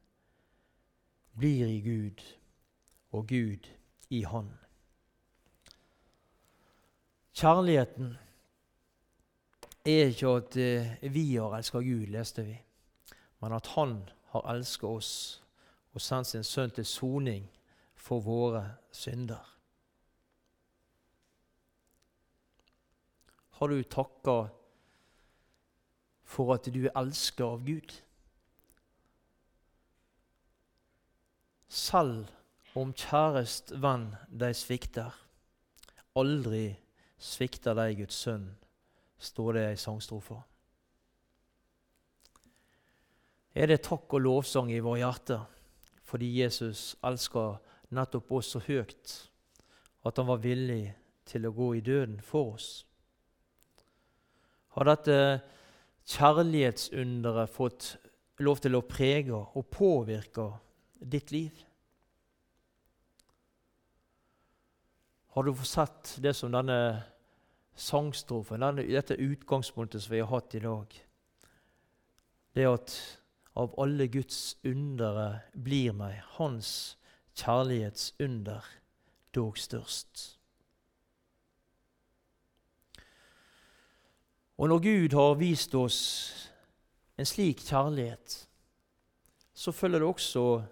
blir 1.38 1.68
i 1.68 1.80
Gud, 1.82 2.22
og 3.12 3.28
Gud 3.28 3.70
i 4.10 4.22
Han. 4.24 4.50
Kjærligheten 7.34 8.18
er 9.86 10.12
ikke 10.14 10.36
at 10.38 10.58
eh, 10.58 11.14
vi 11.14 11.36
har 11.36 11.58
elska 11.58 11.82
Gud, 11.82 12.08
leste 12.14 12.46
vi, 12.46 12.58
men 13.42 13.54
at 13.54 13.68
Han 13.76 13.98
har 14.34 14.54
elska 14.54 14.88
oss 14.88 15.44
og 15.94 16.02
sendt 16.02 16.28
sin 16.28 16.44
sønn 16.44 16.72
til 16.74 16.86
soning 16.86 17.50
for 17.96 18.22
våre 18.22 18.64
synder. 18.92 19.42
Har 23.60 23.68
du 23.68 23.84
takka 23.84 24.38
for 26.34 26.56
at 26.56 26.68
du 26.74 26.86
er 26.88 26.96
elska 26.98 27.46
av 27.46 27.62
Gud? 27.66 27.94
Selv 31.70 32.30
om 32.78 32.94
kjærest 32.94 33.74
venn 33.82 34.10
deg 34.30 34.56
svikter, 34.58 35.14
aldri 36.18 36.74
svikter 37.22 37.78
deg 37.78 38.00
Guds 38.02 38.18
sønn, 38.26 38.48
står 39.18 39.58
det 39.58 39.68
i 39.74 39.82
sangstrofa. 39.82 40.42
Er 43.54 43.70
det 43.70 43.84
takk 43.86 44.14
og 44.18 44.26
lovsang 44.26 44.72
i 44.74 44.82
våre 44.82 45.04
hjerter 45.04 45.50
fordi 46.10 46.28
Jesus 46.42 46.94
elsker 47.06 47.56
nettopp 47.94 48.32
oss 48.38 48.52
så 48.54 48.60
høyt 48.62 49.14
at 50.06 50.20
han 50.20 50.28
var 50.28 50.42
villig 50.44 50.92
til 51.30 51.48
å 51.48 51.54
gå 51.56 51.70
i 51.78 51.84
døden 51.86 52.20
for 52.22 52.54
oss. 52.58 52.68
Har 54.76 54.90
dette 54.90 55.18
kjærlighetsunderet 56.10 57.52
fått 57.52 57.94
lov 58.44 58.60
til 58.64 58.76
å 58.76 58.84
prege 58.88 59.36
og 59.36 59.70
påvirke 59.72 60.50
ditt 61.00 61.32
liv? 61.32 61.64
Har 65.34 65.48
du 65.48 65.54
sett 65.66 66.16
det 66.22 66.36
som 66.38 66.54
denne 66.54 66.78
sangstrofen, 67.74 68.62
denne, 68.62 68.86
dette 68.86 69.18
utgangspunktet 69.18 70.04
som 70.04 70.14
vi 70.14 70.22
har 70.22 70.30
hatt 70.30 70.54
i 70.54 70.62
dag? 70.62 70.94
Det 72.54 72.68
at 72.70 72.94
av 73.58 73.74
alle 73.82 74.08
Guds 74.14 74.56
undere 74.66 75.42
blir 75.54 75.94
meg 75.98 76.22
Hans 76.38 76.96
kjærlighetsunder 77.38 78.66
dog 79.34 79.58
størst. 79.58 80.43
Og 84.58 84.70
når 84.70 84.80
Gud 84.80 85.16
har 85.18 85.34
vist 85.40 85.76
oss 85.76 86.00
en 87.18 87.26
slik 87.26 87.64
kjærlighet, 87.66 88.48
så 89.54 89.72
følger 89.72 90.00
det 90.00 90.08
også 90.08 90.64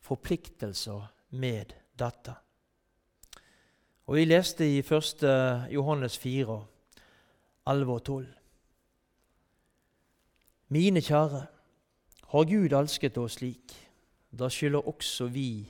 forpliktelser 0.00 1.06
med 1.30 1.72
dette. 1.98 2.34
Og 4.06 4.14
Vi 4.14 4.24
leste 4.24 4.66
i 4.66 4.78
1. 4.78 5.22
Johannes 5.70 6.18
4, 6.18 6.66
11 7.66 7.92
og 7.92 8.04
12. 8.04 8.26
Mine 10.68 11.00
kjære, 11.00 11.46
har 12.32 12.44
Gud 12.44 12.72
elsket 12.72 13.18
oss 13.18 13.32
slik, 13.32 13.72
da 14.38 14.48
skylder 14.48 14.88
også 14.88 15.26
vi 15.28 15.68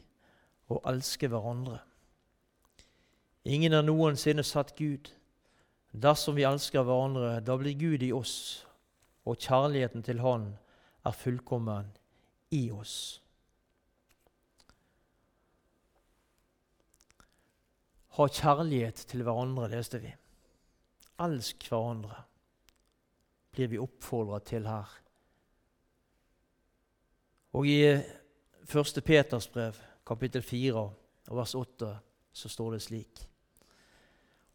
å 0.71 0.79
elske 0.87 1.29
hverandre. 1.29 1.81
Ingen 3.45 3.75
har 3.75 3.83
noensinne 3.83 4.45
satt 4.47 4.77
Gud. 4.79 5.11
Dersom 5.93 6.39
vi 6.39 6.47
elsker 6.49 6.87
hverandre, 6.89 7.41
da 7.45 7.57
blir 7.61 7.77
Gud 7.77 8.03
i 8.03 8.13
oss, 8.17 8.65
og 9.29 9.37
kjærligheten 9.37 10.03
til 10.03 10.23
Han 10.25 10.55
er 11.05 11.13
fullkommen 11.13 11.91
i 12.51 12.71
oss. 12.73 13.21
Ha 18.17 18.27
kjærlighet 18.29 19.05
til 19.09 19.25
hverandre, 19.25 19.69
leste 19.73 20.01
vi. 20.01 20.13
Elsk 21.21 21.69
hverandre, 21.69 22.25
blir 23.53 23.69
vi 23.69 23.81
oppfordret 23.81 24.49
til 24.49 24.69
her. 24.69 24.89
Og 27.53 27.69
i 27.69 27.79
1. 27.85 29.03
Peters 29.05 29.49
brev, 29.53 29.77
kapittel 30.09 30.43
4, 30.43 30.87
vers 31.37 31.55
8, 31.55 31.93
så 32.33 32.49
står 32.49 32.73
det 32.73 32.83
slik 32.83 33.27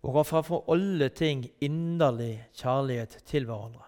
Og 0.08 0.16
ha 0.16 0.24
framfor 0.24 0.64
alle 0.72 1.10
ting 1.12 1.44
inderlig 1.62 2.40
kjærlighet 2.56 3.18
til 3.28 3.46
hverandre. 3.46 3.84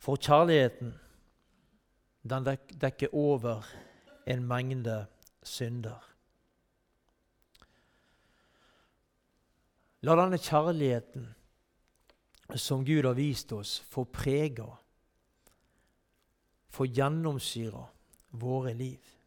For 0.00 0.20
kjærligheten, 0.20 0.92
den 2.30 2.48
dekker 2.80 3.14
over 3.16 3.64
en 4.28 4.44
mengde 4.44 5.06
synder. 5.42 6.04
La 10.04 10.16
denne 10.16 10.40
kjærligheten 10.40 11.26
som 12.56 12.84
Gud 12.84 13.04
har 13.04 13.16
vist 13.16 13.52
oss, 13.52 13.78
få 13.80 14.04
prege, 14.04 14.66
få 16.68 16.86
gjennomsyre 16.88 17.86
våre 18.40 18.74
liv. 18.74 19.19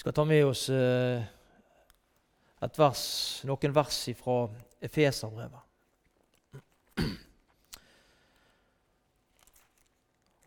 Vi 0.00 0.02
skal 0.02 0.14
ta 0.16 0.24
med 0.24 0.46
oss 0.48 0.62
et 2.64 2.78
vers, 2.80 3.02
noen 3.44 3.74
vers 3.76 3.98
fra 4.16 4.36
Efeserbrevet. 4.80 5.60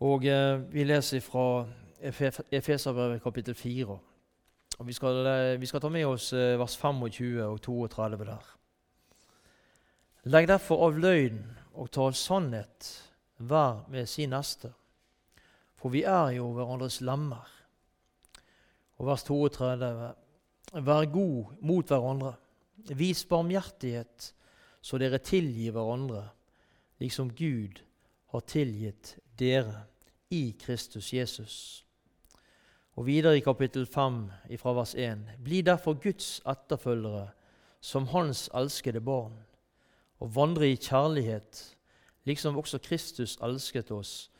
Og 0.02 0.26
eh, 0.26 0.58
Vi 0.74 0.82
leser 0.84 1.22
fra 1.22 1.46
Efeserbrevet 2.02 3.22
kapittel 3.22 3.54
4. 3.54 3.98
Og 4.78 4.86
vi 4.86 4.92
skal, 4.92 5.22
eh, 5.30 5.60
vi 5.60 5.70
skal, 5.70 5.80
ta 5.80 5.88
med 5.88 6.06
oss 6.06 6.32
eh, 6.32 6.58
vers 6.58 6.74
25 6.76 7.38
og 7.46 7.62
32 7.62 8.24
der. 8.26 8.52
Legg 10.34 10.48
derfor 10.50 10.88
av 10.88 10.98
løgn 10.98 11.44
og 11.78 11.94
tal 11.94 12.14
sannhet 12.18 12.90
hver 13.38 13.84
med 13.86 14.10
sin 14.10 14.34
neste, 14.34 14.74
for 15.78 15.94
vi 15.94 16.02
er 16.02 16.40
jo 16.40 16.50
hverandres 16.58 16.98
lemmer. 17.00 17.53
Og 19.04 19.10
vers 19.10 19.24
32.: 19.28 20.14
Vær 20.80 21.04
god 21.12 21.56
mot 21.60 21.90
hverandre. 21.92 22.30
Vis 22.96 23.20
barmhjertighet, 23.28 24.30
så 24.80 24.96
dere 24.96 25.18
tilgir 25.20 25.74
hverandre, 25.76 26.22
liksom 27.04 27.34
Gud 27.36 27.82
har 28.32 28.40
tilgitt 28.48 29.18
dere 29.36 29.82
i 30.32 30.54
Kristus 30.56 31.10
Jesus. 31.12 31.56
Og 32.96 33.04
videre 33.06 33.36
i 33.36 33.42
kapittel 33.44 33.84
5 33.84 34.22
fra 34.62 34.72
vers 34.72 34.94
1.: 34.94 35.36
Bli 35.44 35.60
derfor 35.60 35.98
Guds 36.00 36.40
etterfølgere 36.48 37.26
som 37.80 38.06
Hans 38.08 38.48
elskede 38.54 39.02
barn 39.04 39.36
og 40.18 40.32
vandre 40.34 40.70
i 40.70 40.80
kjærlighet, 40.80 41.76
liksom 42.24 42.56
også 42.56 42.80
Kristus 42.80 43.36
elsket 43.42 43.92
oss 43.92 44.30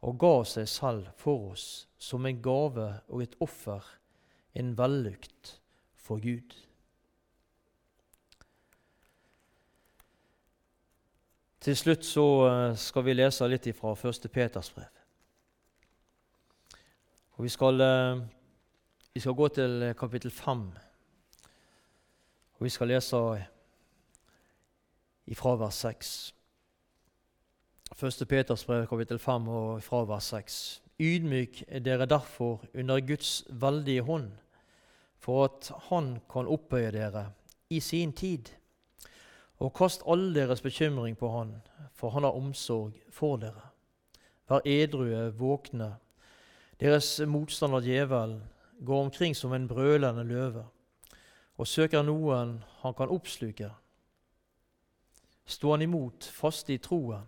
og 0.00 0.16
ga 0.18 0.32
seg 0.48 0.68
selv 0.68 1.12
for 1.20 1.52
oss 1.52 1.86
som 1.98 2.24
en 2.24 2.40
gave 2.40 2.88
og 3.08 3.22
et 3.22 3.36
offer, 3.44 3.84
en 4.54 4.78
vellukt 4.78 5.60
for 5.94 6.22
Gud. 6.22 6.54
Til 11.64 11.76
slutt 11.76 12.04
så 12.04 12.24
eh, 12.48 12.76
skal 12.76 13.06
vi 13.06 13.16
lese 13.16 13.48
litt 13.48 13.70
fra 13.78 13.94
1. 13.96 14.28
Peters 14.32 14.70
brev. 14.74 14.90
Og 17.34 17.46
vi 17.46 17.48
skal, 17.48 17.80
eh, 17.80 18.20
vi 19.14 19.20
skal 19.20 19.34
gå 19.34 19.48
til 19.48 19.94
kapittel 19.98 20.30
5. 20.30 20.66
Og 22.54 22.64
vi 22.66 22.70
skal 22.70 22.92
lese 22.92 23.22
ifra 25.26 25.56
vers 25.56 25.74
6. 25.74 26.34
1. 28.02 28.28
Peters 28.28 28.64
brev, 28.64 28.86
kapittel 28.86 29.18
5, 29.18 29.48
og 29.48 29.82
fra 29.82 30.04
vers 30.04 30.24
6. 30.24 30.82
Ydmyk 31.00 31.62
er 31.68 31.78
dere 31.78 32.06
derfor 32.06 32.64
under 32.74 33.00
Guds 33.00 33.44
veldige 33.50 34.02
hånd, 34.02 34.30
for 35.24 35.46
at 35.48 35.70
Han 35.88 36.18
kan 36.30 36.50
opphøye 36.50 36.92
dere 36.92 37.30
i 37.70 37.80
sin 37.80 38.12
tid. 38.12 38.52
Og 39.58 39.72
kast 39.72 40.04
all 40.06 40.34
deres 40.34 40.60
bekymring 40.60 41.16
på 41.16 41.30
Han, 41.32 41.56
for 41.92 42.10
Han 42.10 42.26
har 42.28 42.36
omsorg 42.36 42.92
for 43.10 43.40
dere. 43.40 43.70
Vær 44.48 44.60
edrue, 44.68 45.30
våkne. 45.38 45.94
Deres 46.80 47.20
motstander 47.26 47.80
djevelen 47.80 48.42
går 48.84 49.04
omkring 49.08 49.36
som 49.36 49.52
en 49.52 49.68
brølende 49.68 50.24
løve 50.24 50.66
og 51.56 51.68
søker 51.70 52.02
noen 52.02 52.58
han 52.82 52.94
kan 52.98 53.12
oppsluke. 53.14 53.70
Stå 55.46 55.74
han 55.74 55.84
imot, 55.84 56.24
faste 56.24 56.74
i 56.74 56.80
troen. 56.82 57.26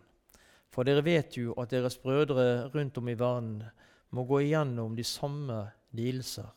For 0.73 0.85
dere 0.85 1.05
vet 1.05 1.37
jo 1.39 1.55
at 1.61 1.71
deres 1.73 1.99
brødre 2.01 2.67
rundt 2.75 2.99
om 2.99 3.09
i 3.09 3.17
verden 3.17 3.63
må 4.11 4.25
gå 4.29 4.43
igjennom 4.45 4.97
de 4.97 5.05
samme 5.05 5.63
lidelser. 5.97 6.49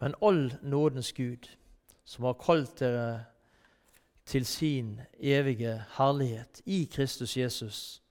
Men 0.00 0.14
all 0.22 0.54
nådens 0.62 1.12
Gud, 1.12 1.48
som 2.04 2.24
har 2.24 2.32
kalt 2.32 2.78
dere 2.80 3.24
til 4.26 4.46
sin 4.46 5.00
evige 5.20 5.84
herlighet 5.96 6.62
i 6.66 6.84
Kristus 6.92 7.36
Jesus, 7.36 8.02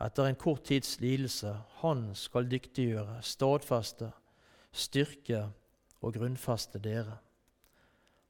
etter 0.00 0.24
en 0.24 0.38
kort 0.38 0.64
tids 0.64 1.00
lidelse, 1.00 1.56
han 1.82 2.14
skal 2.14 2.50
dyktiggjøre, 2.50 3.22
stadfeste, 3.22 4.10
styrke 4.72 5.50
og 6.00 6.14
grunnfeste 6.14 6.78
dere. 6.78 7.18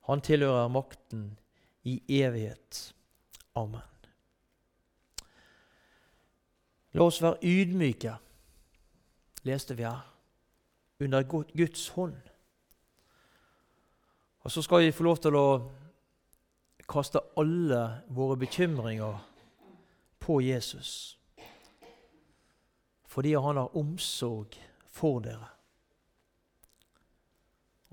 Han 0.09 0.21
tilhører 0.21 0.69
makten 0.69 1.39
i 1.85 2.01
evighet. 2.09 2.95
Amen. 3.55 3.87
La 6.93 7.07
oss 7.07 7.21
være 7.23 7.39
ydmyke, 7.47 8.17
leste 9.47 9.77
vi 9.79 9.87
her, 9.87 10.03
under 11.01 11.23
Guds 11.23 11.89
hånd. 11.89 12.30
Og 14.51 14.53
så 14.53 14.63
skal 14.67 14.83
vi 14.83 14.91
få 14.91 15.05
lov 15.07 15.21
til 15.23 15.37
å 15.39 15.47
kaste 16.91 17.23
alle 17.39 17.81
våre 18.11 18.35
bekymringer 18.41 19.21
på 20.19 20.41
Jesus. 20.43 21.19
Fordi 23.07 23.37
han 23.39 23.63
har 23.63 23.79
omsorg 23.79 24.59
for 24.91 25.23
dere. 25.23 25.53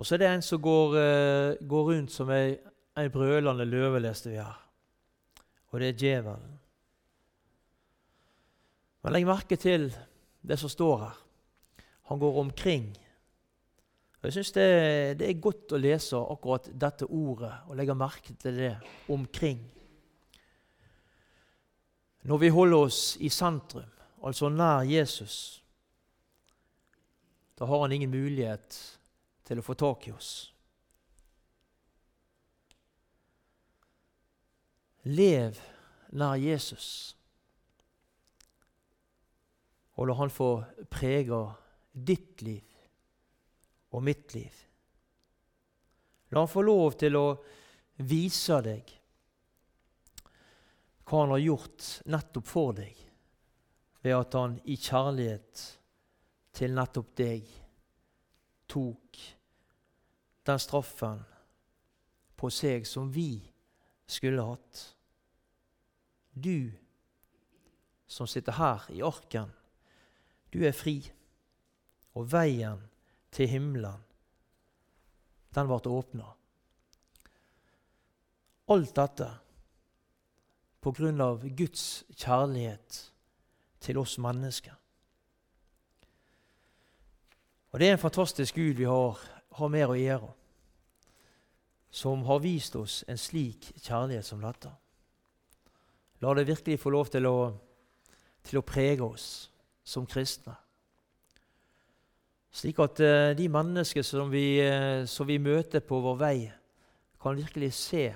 Og 0.02 0.06
så 0.06 0.18
er 0.18 0.24
det 0.24 0.32
en 0.32 0.46
som 0.46 0.62
går, 0.62 0.98
uh, 0.98 1.68
går 1.70 1.92
rundt 1.92 2.14
som 2.14 2.34
ei, 2.34 2.56
ei 2.98 3.10
brølende 3.14 3.66
løve, 3.66 4.02
leste 4.02 4.34
vi 4.34 4.42
her 4.42 4.58
og 5.72 5.80
det 5.80 5.90
er 5.90 6.00
djevelen. 6.00 6.54
Men 9.04 9.14
legg 9.14 9.28
merke 9.28 9.58
til 9.60 9.92
det 10.42 10.58
som 10.60 10.72
står 10.72 10.96
her. 11.04 11.18
Han 12.10 12.20
går 12.20 12.40
omkring. 12.40 12.88
Jeg 14.24 14.34
syns 14.34 14.52
det, 14.56 14.70
det, 15.20 15.28
er 15.30 15.42
godt 15.42 15.76
å 15.78 15.80
lese 15.80 16.18
akkurat 16.18 16.68
dette 16.74 17.06
ordet 17.06 17.54
og 17.70 17.78
legge 17.78 17.96
merke 17.96 18.34
til 18.42 18.58
det 18.58 18.74
omkring. 19.14 19.60
Når 22.28 22.42
vi 22.42 22.50
holder 22.52 22.88
oss 22.90 23.02
i 23.24 23.30
sentrum, 23.32 23.88
altså 24.26 24.50
nær 24.50 24.88
Jesus, 24.90 25.62
da 27.58 27.70
har 27.70 27.86
han 27.86 27.94
ingen 27.94 28.12
mulighet 28.12 28.80
til 29.48 29.62
å 29.62 29.66
få 29.66 29.78
tak 29.80 30.10
i 30.10 30.16
oss. 30.18 30.32
Lev 35.08 35.62
nær 36.18 36.36
Jesus. 36.42 36.90
Og 39.96 40.10
la 40.10 40.18
han 40.20 40.34
få 40.34 40.52
prege 40.92 41.40
ditt 41.94 42.44
liv 42.44 42.77
og 43.92 44.04
mitt 44.04 44.34
liv. 44.36 44.54
La 46.30 46.44
han 46.44 46.52
få 46.52 46.64
lov 46.66 46.98
til 47.00 47.16
å 47.16 47.28
vise 48.08 48.60
deg 48.66 48.94
hva 51.08 51.22
han 51.24 51.32
har 51.32 51.40
gjort 51.40 51.86
nettopp 52.12 52.50
for 52.50 52.74
deg, 52.76 52.98
ved 54.04 54.16
at 54.18 54.36
han 54.36 54.58
i 54.68 54.76
kjærlighet 54.76 55.64
til 56.58 56.76
nettopp 56.76 57.14
deg 57.16 57.48
tok 58.68 59.22
den 60.48 60.60
straffen 60.60 61.24
på 62.38 62.50
seg 62.54 62.84
som 62.88 63.08
vi 63.12 63.40
skulle 64.08 64.44
hatt. 64.44 64.84
Du 66.34 66.72
som 68.08 68.28
sitter 68.28 68.56
her 68.60 68.84
i 68.94 69.02
arken, 69.04 69.50
du 70.52 70.62
er 70.68 70.76
fri. 70.76 71.00
Og 72.18 72.26
veien 72.32 72.80
til 73.32 73.50
himmelen, 73.50 74.04
den 75.56 75.70
ble 75.70 75.92
åpna. 75.92 76.32
Alt 78.68 78.96
dette 78.96 79.30
på 80.84 80.92
grunn 80.96 81.22
av 81.24 81.46
Guds 81.58 82.04
kjærlighet 82.16 83.00
til 83.84 84.00
oss 84.00 84.18
mennesker. 84.22 84.76
Og 87.72 87.80
Det 87.80 87.88
er 87.88 87.96
en 87.98 88.02
fantastisk 88.02 88.56
Gud 88.56 88.80
vi 88.80 88.88
har, 88.88 89.20
har 89.52 89.68
med 89.68 89.88
å 89.88 89.98
gjøre, 89.98 90.30
som 91.92 92.24
har 92.28 92.44
vist 92.44 92.76
oss 92.76 93.04
en 93.08 93.20
slik 93.20 93.72
kjærlighet 93.82 94.26
som 94.26 94.42
dette. 94.42 94.72
La 96.22 96.34
det 96.34 96.48
virkelig 96.48 96.80
få 96.80 96.90
lov 96.94 97.12
til 97.14 97.28
å, 97.30 97.38
til 98.44 98.60
å 98.60 98.66
prege 98.66 99.06
oss 99.06 99.28
som 99.84 100.08
kristne. 100.10 100.56
Slik 102.58 102.80
at 102.82 103.02
uh, 103.06 103.38
de 103.38 103.50
mennesker 103.54 104.02
som 104.02 104.32
vi, 104.34 104.58
uh, 104.66 105.06
som 105.06 105.28
vi, 105.30 105.38
møter 105.38 105.84
på 105.86 106.00
vår 106.02 106.16
vei, 106.18 106.38
kan 107.22 107.38
virkelig 107.38 107.70
se 107.78 108.08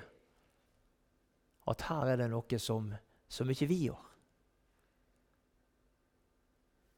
at 1.70 1.84
her 1.86 2.10
er 2.10 2.18
det 2.24 2.26
noe 2.32 2.58
som, 2.58 2.88
som 3.30 3.50
ikke 3.54 3.68
vi 3.70 3.78
gjør. 3.84 4.08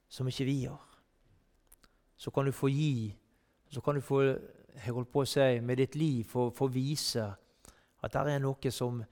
Som 0.09 0.31
ikke 0.31 0.47
vi 0.49 0.57
gjør. 0.63 0.81
Så 2.17 2.33
kan 2.33 2.49
du 2.49 2.53
få 2.57 2.71
gi, 2.73 3.13
så 3.69 3.83
kan 3.85 3.99
du 3.99 4.01
få 4.01 4.23
jeg 4.25 4.95
holdt 4.95 5.13
på 5.13 5.23
å 5.23 5.29
si, 5.29 5.61
med 5.61 5.79
ditt 5.79 5.95
liv 5.99 6.25
få 6.33 6.69
vise 6.73 7.27
at 8.05 8.17
det 8.17 8.35
er 8.35 8.41
noe 8.43 8.73
som, 8.75 9.03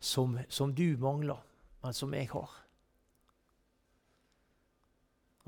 som, 0.00 0.38
som 0.48 0.72
du 0.74 0.96
mangler, 1.00 1.38
men 1.84 1.94
som 1.94 2.14
jeg 2.16 2.30
har. 2.32 2.50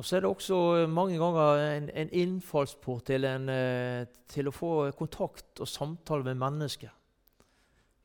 Og 0.01 0.05
så 0.05 0.16
er 0.16 0.20
det 0.20 0.28
også 0.30 0.86
mange 0.88 1.18
ganger 1.20 1.59
en, 1.76 1.90
en 1.90 2.09
innfallsport 2.12 3.05
til, 3.05 3.24
en, 3.28 3.48
eh, 3.53 4.07
til, 4.32 4.48
å 4.48 4.53
få 4.55 4.70
kontakt 4.96 5.61
og 5.61 5.68
samtale 5.68 6.24
med 6.24 6.38
mennesker. 6.40 6.94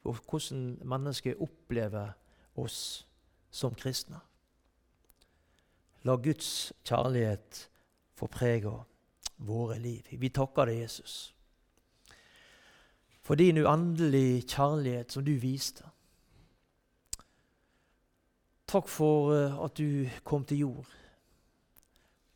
Og 0.03 0.17
hvordan 0.27 0.73
mennesker 0.83 1.39
opplever 1.39 2.11
oss 2.59 3.05
som 3.47 3.77
kristne. 3.79 4.19
La 6.03 6.17
Guds 6.19 6.73
kjærlighet 6.83 7.61
få 8.19 8.27
prege 8.27 8.75
våre 9.37 9.79
liv. 9.79 10.11
Vi 10.11 10.33
takker 10.35 10.67
deg, 10.67 10.81
Jesus, 10.83 11.31
for 13.23 13.39
din 13.39 13.63
uendelige 13.63 14.43
kjærlighet 14.43 15.15
som 15.15 15.23
du 15.23 15.31
viste. 15.39 15.87
Takk 18.67 18.91
for 18.91 19.31
eh, 19.31 19.57
at 19.63 19.79
du 19.79 20.11
kom 20.27 20.43
til 20.43 20.65
jord. 20.67 20.95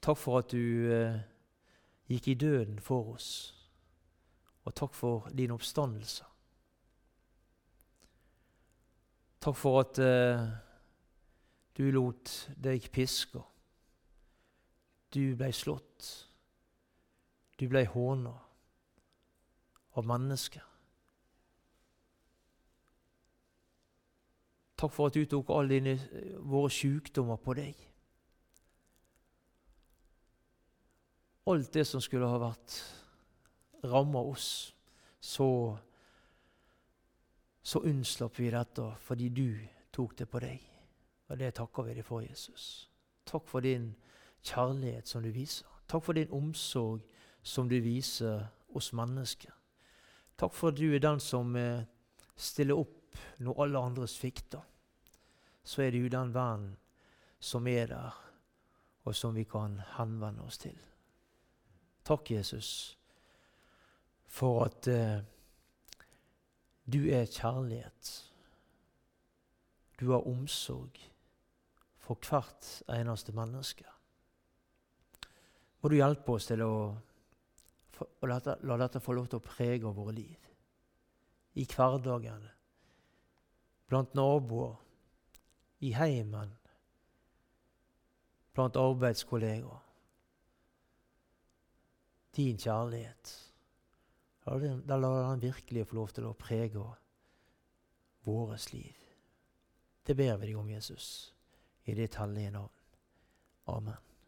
Takk 0.01 0.17
for 0.17 0.39
at 0.39 0.51
du 0.51 0.91
eh, 0.91 1.19
gikk 2.07 2.27
i 2.27 2.33
døden 2.33 2.79
for 2.79 3.13
oss. 3.13 3.29
Og 4.65 4.75
takk 4.75 4.93
for 4.93 5.29
din 5.37 5.51
oppstandelse. 5.51 6.23
Takk 9.41 9.55
for 9.55 9.79
at 9.79 9.99
eh, 9.99 10.47
du 11.77 11.91
lot 11.91 12.33
deg 12.63 12.89
piske. 12.91 13.41
Du 15.13 15.35
ble 15.35 15.51
slått. 15.53 16.09
Du 17.59 17.67
ble 17.67 17.85
håna 17.87 18.33
av 19.97 20.05
mennesker. 20.07 20.63
Takk 24.79 24.93
for 24.95 25.09
at 25.09 25.17
du 25.17 25.25
tok 25.27 25.49
alle 25.51 25.75
dine, 25.75 25.95
våre 26.39 26.71
sykdommer 26.71 27.39
på 27.43 27.57
deg. 27.57 27.88
Alt 31.49 31.73
det 31.73 31.85
som 31.87 32.01
skulle 32.01 32.29
ha 32.29 32.39
vært 32.41 32.79
ramma 33.89 34.21
oss, 34.21 34.73
så, 35.19 35.77
så 37.61 37.81
unnslapp 37.83 38.39
vi 38.39 38.51
dette 38.53 38.85
fordi 39.05 39.29
du 39.29 39.47
tok 39.95 40.17
det 40.19 40.29
på 40.29 40.41
deg. 40.43 40.65
Og 41.29 41.37
det 41.37 41.53
takker 41.59 41.85
vi 41.87 41.97
deg 41.99 42.05
for, 42.05 42.23
Jesus. 42.25 42.89
Takk 43.25 43.47
for 43.47 43.65
din 43.65 43.91
kjærlighet 44.41 45.07
som 45.07 45.23
du 45.23 45.29
viser. 45.33 45.67
Takk 45.89 46.05
for 46.05 46.17
din 46.17 46.31
omsorg 46.33 47.05
som 47.43 47.69
du 47.69 47.77
viser 47.81 48.47
oss 48.75 48.91
mennesker. 48.93 49.53
Takk 50.39 50.53
for 50.55 50.71
at 50.71 50.79
du 50.79 50.93
er 50.93 51.03
den 51.03 51.19
som 51.19 51.55
eh, 51.59 51.85
stiller 52.37 52.79
opp 52.79 53.17
når 53.43 53.63
alle 53.63 53.81
andre 53.89 54.07
svikter. 54.07 54.63
Så 55.63 55.83
er 55.83 55.91
du 55.91 56.07
den 56.09 56.33
vennen 56.33 56.77
som 57.39 57.67
er 57.67 57.87
der, 57.91 58.15
og 59.05 59.15
som 59.15 59.35
vi 59.35 59.45
kan 59.47 59.77
henvende 59.95 60.43
oss 60.43 60.57
til. 60.59 60.77
Takk, 62.09 62.31
Jesus, 62.31 62.97
for 64.25 64.63
at 64.65 64.87
eh, 64.89 65.19
du 66.89 67.03
er 67.05 67.27
kjærlighet. 67.29 68.09
Du 69.99 70.09
har 70.09 70.25
omsorg 70.25 70.97
for 72.01 72.17
hvert 72.25 72.69
eneste 72.89 73.35
menneske. 73.37 73.85
Må 75.81 75.91
du 75.91 75.99
hjelpe 75.99 76.33
oss 76.33 76.47
til 76.49 76.63
å, 76.65 76.71
å 78.01 78.29
la, 78.31 78.39
dette, 78.39 78.55
la 78.65 78.77
dette 78.81 79.01
få 79.05 79.13
lov 79.13 79.27
til 79.29 79.37
å 79.37 79.45
prege 79.45 79.91
våre 79.93 80.15
liv. 80.17 80.47
I 81.61 81.67
hverdagen, 81.69 82.47
blant 83.85 84.17
naboer, 84.17 84.73
i 85.85 85.93
heimen, 85.93 86.57
blant 88.57 88.81
arbeidskollegaer 88.81 89.88
din 92.39 92.59
kjærlighet. 92.59 93.35
Da 94.87 94.97
lar 94.97 95.29
han 95.29 95.43
virkelig 95.43 95.85
få 95.89 95.99
lov 95.99 96.13
til 96.15 96.29
å 96.29 96.37
prege 96.39 96.81
vårt 98.25 98.71
liv. 98.73 98.95
Det 100.07 100.15
ber 100.17 100.39
vi 100.41 100.49
deg 100.49 100.57
om, 100.57 100.69
Jesus, 100.71 101.33
i 101.85 101.93
ditt 101.97 102.17
hellige 102.17 102.55
navn. 102.55 102.77
Amen. 103.69 104.08